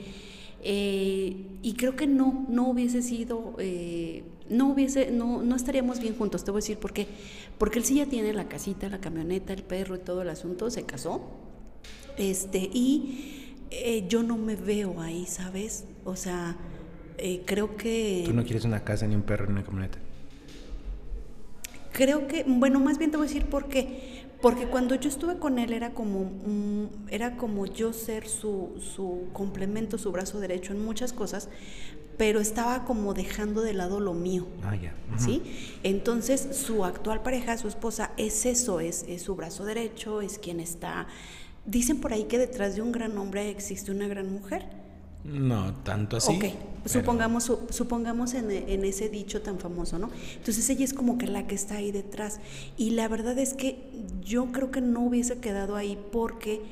[0.62, 6.16] eh, y creo que no, no hubiese sido, eh, no hubiese, no, no estaríamos bien
[6.16, 7.06] juntos, te voy a decir por qué.
[7.58, 10.70] Porque él sí ya tiene la casita, la camioneta, el perro y todo el asunto,
[10.70, 11.20] se casó,
[12.16, 15.84] este, y eh, yo no me veo ahí, ¿sabes?
[16.04, 16.56] O sea,
[17.44, 18.22] creo que...
[18.24, 19.98] ¿Tú no quieres una casa, ni un perro, ni una camioneta?
[21.92, 25.38] Creo que, bueno, más bien te voy a decir por qué porque cuando yo estuve
[25.38, 26.30] con él era como,
[27.08, 31.48] era como yo ser su, su complemento, su brazo derecho en muchas cosas,
[32.16, 34.46] pero estaba como dejando de lado lo mío.
[34.62, 34.94] Ah, ya.
[35.16, 35.42] ¿Sí?
[35.82, 40.60] Entonces, su actual pareja, su esposa, es eso, es, es su brazo derecho, es quien
[40.60, 41.06] está...
[41.66, 44.66] Dicen por ahí que detrás de un gran hombre existe una gran mujer.
[45.24, 46.34] No, tanto así.
[46.34, 46.44] Ok,
[46.86, 50.10] supongamos, supongamos en, en, ese dicho tan famoso, ¿no?
[50.36, 52.40] Entonces ella es como que la que está ahí detrás.
[52.78, 53.90] Y la verdad es que
[54.24, 56.62] yo creo que no hubiese quedado ahí porque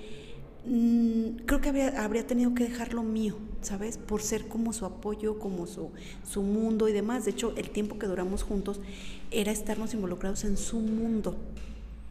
[0.66, 3.98] mm, creo que habría, habría tenido que dejar lo mío, ¿sabes?
[3.98, 5.90] Por ser como su apoyo, como su,
[6.26, 7.26] su mundo y demás.
[7.26, 8.80] De hecho, el tiempo que duramos juntos
[9.30, 11.36] era estarnos involucrados en su mundo.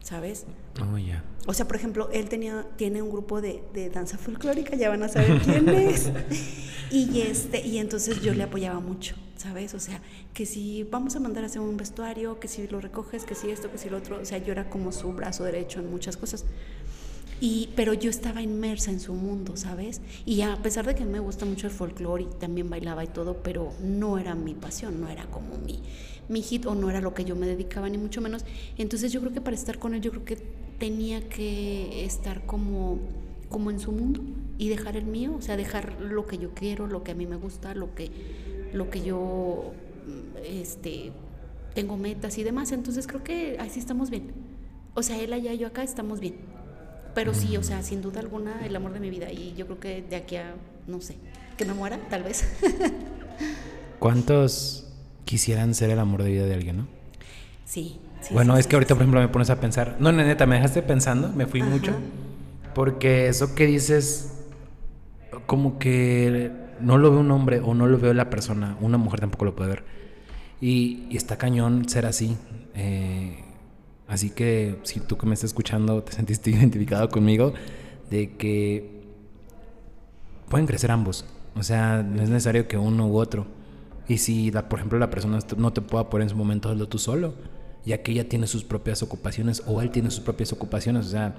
[0.08, 0.46] ¿Sabes?
[0.80, 1.22] Oh, ya.
[1.46, 5.02] O sea, por ejemplo, él tenía, tiene un grupo de, de, danza folclórica, ya van
[5.02, 6.10] a saber quién es.
[6.90, 9.74] y, este, y entonces yo le apoyaba mucho, ¿sabes?
[9.74, 10.00] O sea,
[10.32, 13.50] que si vamos a mandar a hacer un vestuario, que si lo recoges, que si
[13.50, 14.18] esto, que si lo otro.
[14.22, 16.46] O sea, yo era como su brazo derecho en muchas cosas.
[17.40, 20.00] Y, pero yo estaba inmersa en su mundo, ¿sabes?
[20.24, 23.42] Y a pesar de que me gusta mucho el folclore y también bailaba y todo,
[23.42, 25.82] pero no era mi pasión, no era como mi,
[26.28, 28.44] mi hit o no era lo que yo me dedicaba, ni mucho menos.
[28.76, 30.36] Entonces yo creo que para estar con él yo creo que
[30.78, 32.98] tenía que estar como,
[33.48, 34.22] como en su mundo
[34.58, 37.26] y dejar el mío, o sea, dejar lo que yo quiero, lo que a mí
[37.26, 38.10] me gusta, lo que,
[38.72, 39.72] lo que yo
[40.44, 41.12] este,
[41.74, 42.72] tengo metas y demás.
[42.72, 44.32] Entonces creo que así estamos bien.
[44.94, 46.36] O sea, él allá, yo acá estamos bien.
[47.14, 49.32] Pero sí, o sea, sin duda alguna, el amor de mi vida.
[49.32, 50.54] Y yo creo que de aquí a,
[50.86, 51.16] no sé,
[51.56, 52.44] que me muera, tal vez.
[53.98, 54.87] ¿Cuántos
[55.28, 56.86] quisieran ser el amor de vida de alguien, ¿no?
[57.66, 58.00] Sí.
[58.30, 59.96] bueno, es que ahorita, por ejemplo, me pones a pensar.
[60.00, 61.92] No, neta, me dejaste pensando, me fui mucho.
[62.74, 64.32] Porque eso que dices,
[65.44, 66.50] como que
[66.80, 69.54] no lo ve un hombre o no lo veo la persona, una mujer tampoco lo
[69.54, 69.84] puede ver.
[70.62, 72.34] Y, está cañón ser así.
[72.74, 73.44] Eh,
[74.06, 77.52] así que si tú que me estás escuchando te sentiste identificado conmigo,
[78.08, 79.02] de que
[80.48, 81.26] pueden crecer ambos.
[81.54, 83.58] O sea, no es necesario que uno u otro
[84.08, 86.88] Y si, la, por ejemplo, la persona no te puede poner en su momento, hazlo
[86.88, 87.34] tú solo,
[87.84, 91.06] ya que ella tiene sus propias ocupaciones o él tiene sus propias ocupaciones.
[91.06, 91.36] O sea,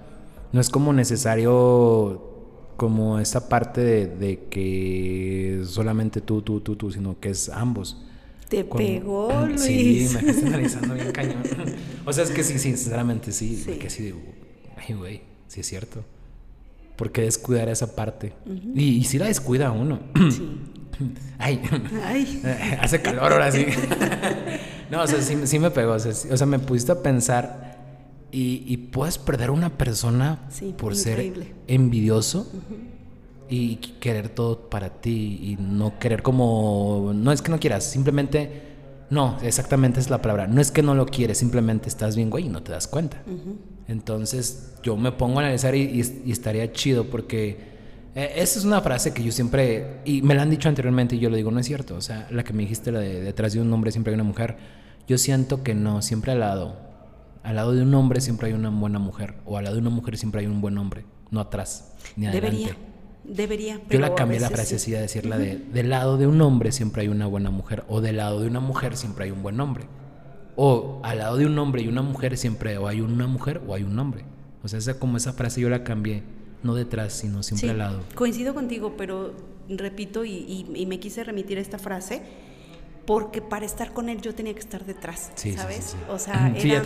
[0.52, 2.26] no es como necesario
[2.78, 8.06] como esa parte de, que solamente tú, tú, tú, tú, sino que es ambos.
[8.48, 9.62] Te pegó, Luis.
[9.62, 11.44] Sí, me estás analizando bien cañón.
[12.06, 13.56] o sea, es que sí, sinceramente sí.
[13.56, 13.74] sí.
[13.74, 14.14] Que sí,
[14.78, 16.04] ay, güey, sí es cierto.
[16.96, 18.34] Porque descuidar esa parte.
[18.76, 20.00] y, y si la descuida uno.
[20.30, 20.48] Sí.
[21.38, 21.62] Ay,
[22.04, 22.42] Ay.
[22.82, 23.66] hace calor ahora sí.
[24.92, 25.94] no, o sea, sí, sí me pegó.
[25.94, 27.70] O sea, o sea, me pusiste a pensar
[28.32, 30.40] y, puedes perder a una persona
[30.78, 31.34] por ser
[31.68, 32.48] envidioso
[33.50, 37.12] y querer todo para ti y no querer como...
[37.16, 38.68] No es que no quieras, simplemente...
[39.10, 40.46] No, exactamente es la palabra.
[40.46, 43.24] No es que no lo quieres, simplemente estás bien, güey, y no te das cuenta.
[43.88, 47.69] Entonces yo me pongo a analizar y, estaría chido porque
[48.24, 51.20] eh, esa es una frase que yo siempre, y me la han dicho anteriormente y
[51.20, 51.96] yo lo digo, no es cierto.
[51.96, 54.24] O sea, la que me dijiste, la de detrás de un hombre siempre hay una
[54.24, 54.58] mujer.
[55.08, 56.90] Yo siento que no, siempre al lado
[57.44, 59.90] al lado de un hombre siempre hay una buena mujer, o al lado de una
[59.90, 62.58] mujer siempre hay un buen hombre, no atrás, ni adelante.
[62.58, 62.78] Debería,
[63.24, 63.82] debería.
[63.90, 67.04] Yo la cambié la frase así, a decirla de, del lado de un hombre siempre
[67.04, 69.86] hay una buena mujer, o del lado de una mujer siempre hay un buen hombre.
[70.62, 73.74] O al lado de un hombre y una mujer siempre o hay una mujer o
[73.74, 74.26] hay un hombre.
[74.62, 76.24] O sea, esa, como esa frase yo la cambié,
[76.64, 78.04] no detrás, sino siempre al lado.
[78.16, 79.34] Coincido contigo, pero
[79.70, 82.24] repito y, y me quise remitir a esta frase
[83.10, 85.96] porque para estar con él yo tenía que estar detrás, ¿sabes?
[86.12, 86.84] o sea, eran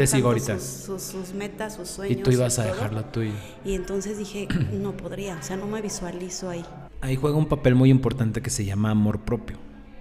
[0.61, 2.17] Sus, metas, sus sueños.
[2.17, 3.33] Y tú ibas a dejarlo tuyo.
[3.65, 6.63] Y entonces dije, no podría, o sea, no me visualizo ahí.
[7.01, 9.57] Ahí juega un papel muy importante que se llama amor propio,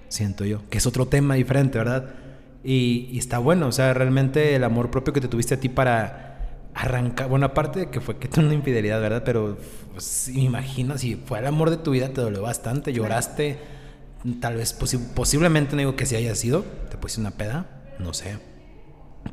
[0.06, 2.14] siento yo, que es otro tema diferente, ¿verdad?
[2.62, 6.31] Y, está bueno, o sea, realmente el amor propio que te tuviste a ti para
[6.74, 9.22] arrancar, bueno, aparte de que fue que una infidelidad, ¿verdad?
[9.24, 9.58] Pero
[9.92, 13.58] pues, me imagino, si fue el amor de tu vida, te dolió bastante, lloraste
[14.40, 17.66] Tal vez, posiblemente no digo que si haya sido, te puse una peda,
[17.98, 18.38] no sé.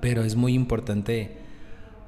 [0.01, 1.37] Pero es muy importante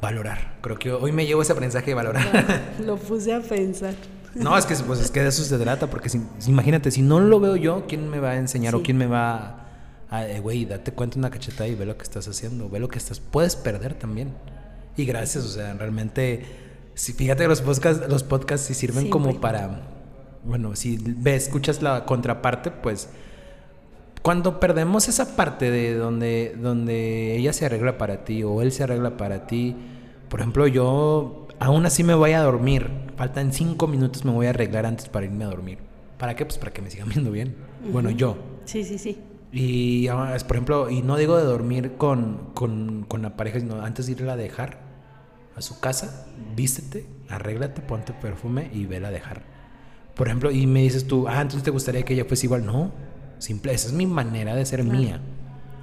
[0.02, 0.58] valorar.
[0.62, 2.74] Creo que hoy me llevo ese aprendizaje de valorar.
[2.86, 3.94] lo puse a pensar.
[4.34, 6.10] No, es que, pues, es que de eso se trata, porque
[6.48, 9.68] imagínate, si no lo veo yo, ¿quién me va a enseñar o quién me va
[10.10, 12.98] a, güey, date cuenta una cachetada y ve lo que estás haciendo, ve lo que
[12.98, 14.34] estás, puedes perder también.
[14.98, 16.44] Y gracias, o sea, realmente,
[16.94, 19.92] si, fíjate que los podcasts, los podcasts sí sirven como para
[20.44, 23.10] bueno, si ves, escuchas la contraparte, pues
[24.22, 28.84] cuando perdemos esa parte de donde, donde ella se arregla para ti o él se
[28.84, 29.76] arregla para ti,
[30.30, 34.52] por ejemplo, yo aún así me voy a dormir, faltan cinco minutos, me voy a
[34.52, 35.80] arreglar antes para irme a dormir.
[36.18, 36.46] ¿Para qué?
[36.46, 37.56] Pues para que me sigan viendo bien.
[37.92, 38.38] Bueno, yo.
[38.66, 39.20] Sí, sí, sí.
[39.52, 44.06] Y, por ejemplo, y no digo de dormir con, con, con la pareja, sino antes
[44.06, 44.80] de irla a dejar
[45.56, 49.44] a su casa, vístete, arréglate, ponte perfume y vela a dejar.
[50.16, 52.66] Por ejemplo, y me dices tú, ah, entonces te gustaría que ella fuese igual.
[52.66, 52.92] No,
[53.40, 55.22] simple, esa es mi manera de ser mía.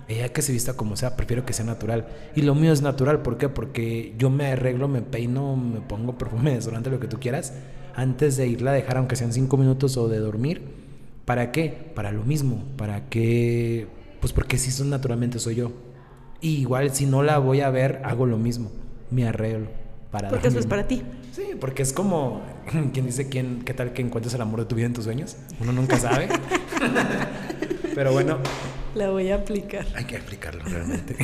[0.09, 2.09] Ella que se vista como sea, prefiero que sea natural.
[2.35, 3.51] Y lo mío es natural, ¿por qué?
[3.51, 7.53] Porque yo me arreglo, me peino, me pongo perfume, desodorante, lo que tú quieras,
[7.95, 10.88] antes de irla a dejar, aunque sean cinco minutos o de dormir.
[11.29, 11.91] ¿Para qué?
[11.95, 13.87] Para lo mismo, para que,
[14.19, 15.73] pues porque si son naturalmente soy yo.
[16.41, 18.73] Y igual si no la voy a ver, hago lo mismo,
[19.11, 19.69] me arreglo.
[20.11, 21.03] Para porque eso es para ti.
[21.33, 22.41] Sí, porque es como
[22.95, 25.37] quien dice quién, qué tal que encuentres el amor de tu vida en tus sueños.
[25.61, 26.29] Uno nunca sabe.
[27.95, 28.39] Pero bueno.
[28.95, 29.85] La voy a aplicar.
[29.97, 31.15] Hay que aplicarlo realmente.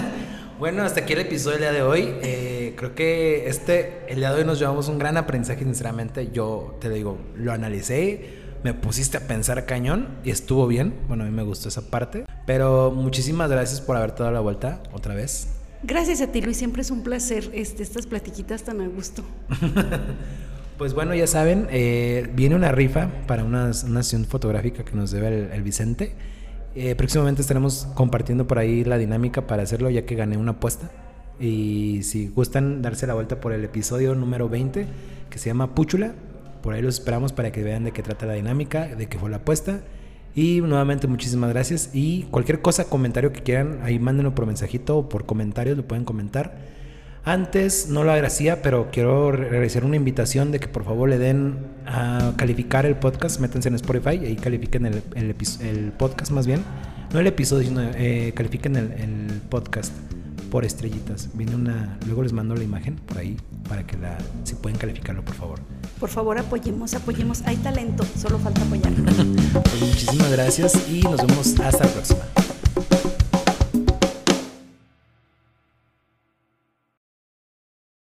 [0.58, 2.06] bueno, hasta aquí el episodio del día de hoy.
[2.20, 6.28] Eh, creo que este, el día de hoy nos llevamos un gran aprendizaje, sinceramente.
[6.32, 10.94] Yo te digo, lo analicé, me pusiste a pensar cañón y estuvo bien.
[11.08, 12.24] Bueno, a mí me gustó esa parte.
[12.46, 15.48] Pero muchísimas gracias por haberte dado la vuelta otra vez.
[15.82, 16.56] Gracias a ti, Luis.
[16.56, 19.22] Siempre es un placer este, estas platiquitas tan a gusto.
[20.78, 25.54] pues bueno, ya saben, eh, viene una rifa para una, sesión fotográfica que nos debe
[25.54, 26.14] el, Vicente.
[26.74, 30.90] Eh, próximamente estaremos compartiendo por ahí la dinámica para hacerlo, ya que gané una apuesta.
[31.38, 34.86] Y si gustan darse la vuelta por el episodio número 20,
[35.30, 36.14] que se llama Púchula,
[36.62, 39.30] por ahí los esperamos para que vean de qué trata la dinámica, de qué fue
[39.30, 39.80] la apuesta
[40.34, 41.90] y nuevamente muchísimas gracias.
[41.92, 46.04] Y cualquier cosa, comentario que quieran, ahí mándenlo por mensajito o por comentarios, lo pueden
[46.04, 46.56] comentar.
[47.24, 51.58] Antes no lo agradecía, pero quiero realizar una invitación de que por favor le den
[51.86, 56.62] a calificar el podcast, métanse en Spotify ahí califiquen el, podcast más bien.
[57.12, 59.92] No el episodio, sino eh, califiquen el, podcast
[60.50, 61.28] por estrellitas.
[61.34, 63.36] Viene una, luego les mando la imagen por ahí
[63.68, 65.60] para que la, si pueden calificarlo por favor.
[66.00, 67.42] Por favor, apoyemos, apoyemos.
[67.42, 68.92] Hay talento, solo falta apoyar.
[69.52, 72.20] Pues muchísimas gracias y nos vemos hasta la próxima.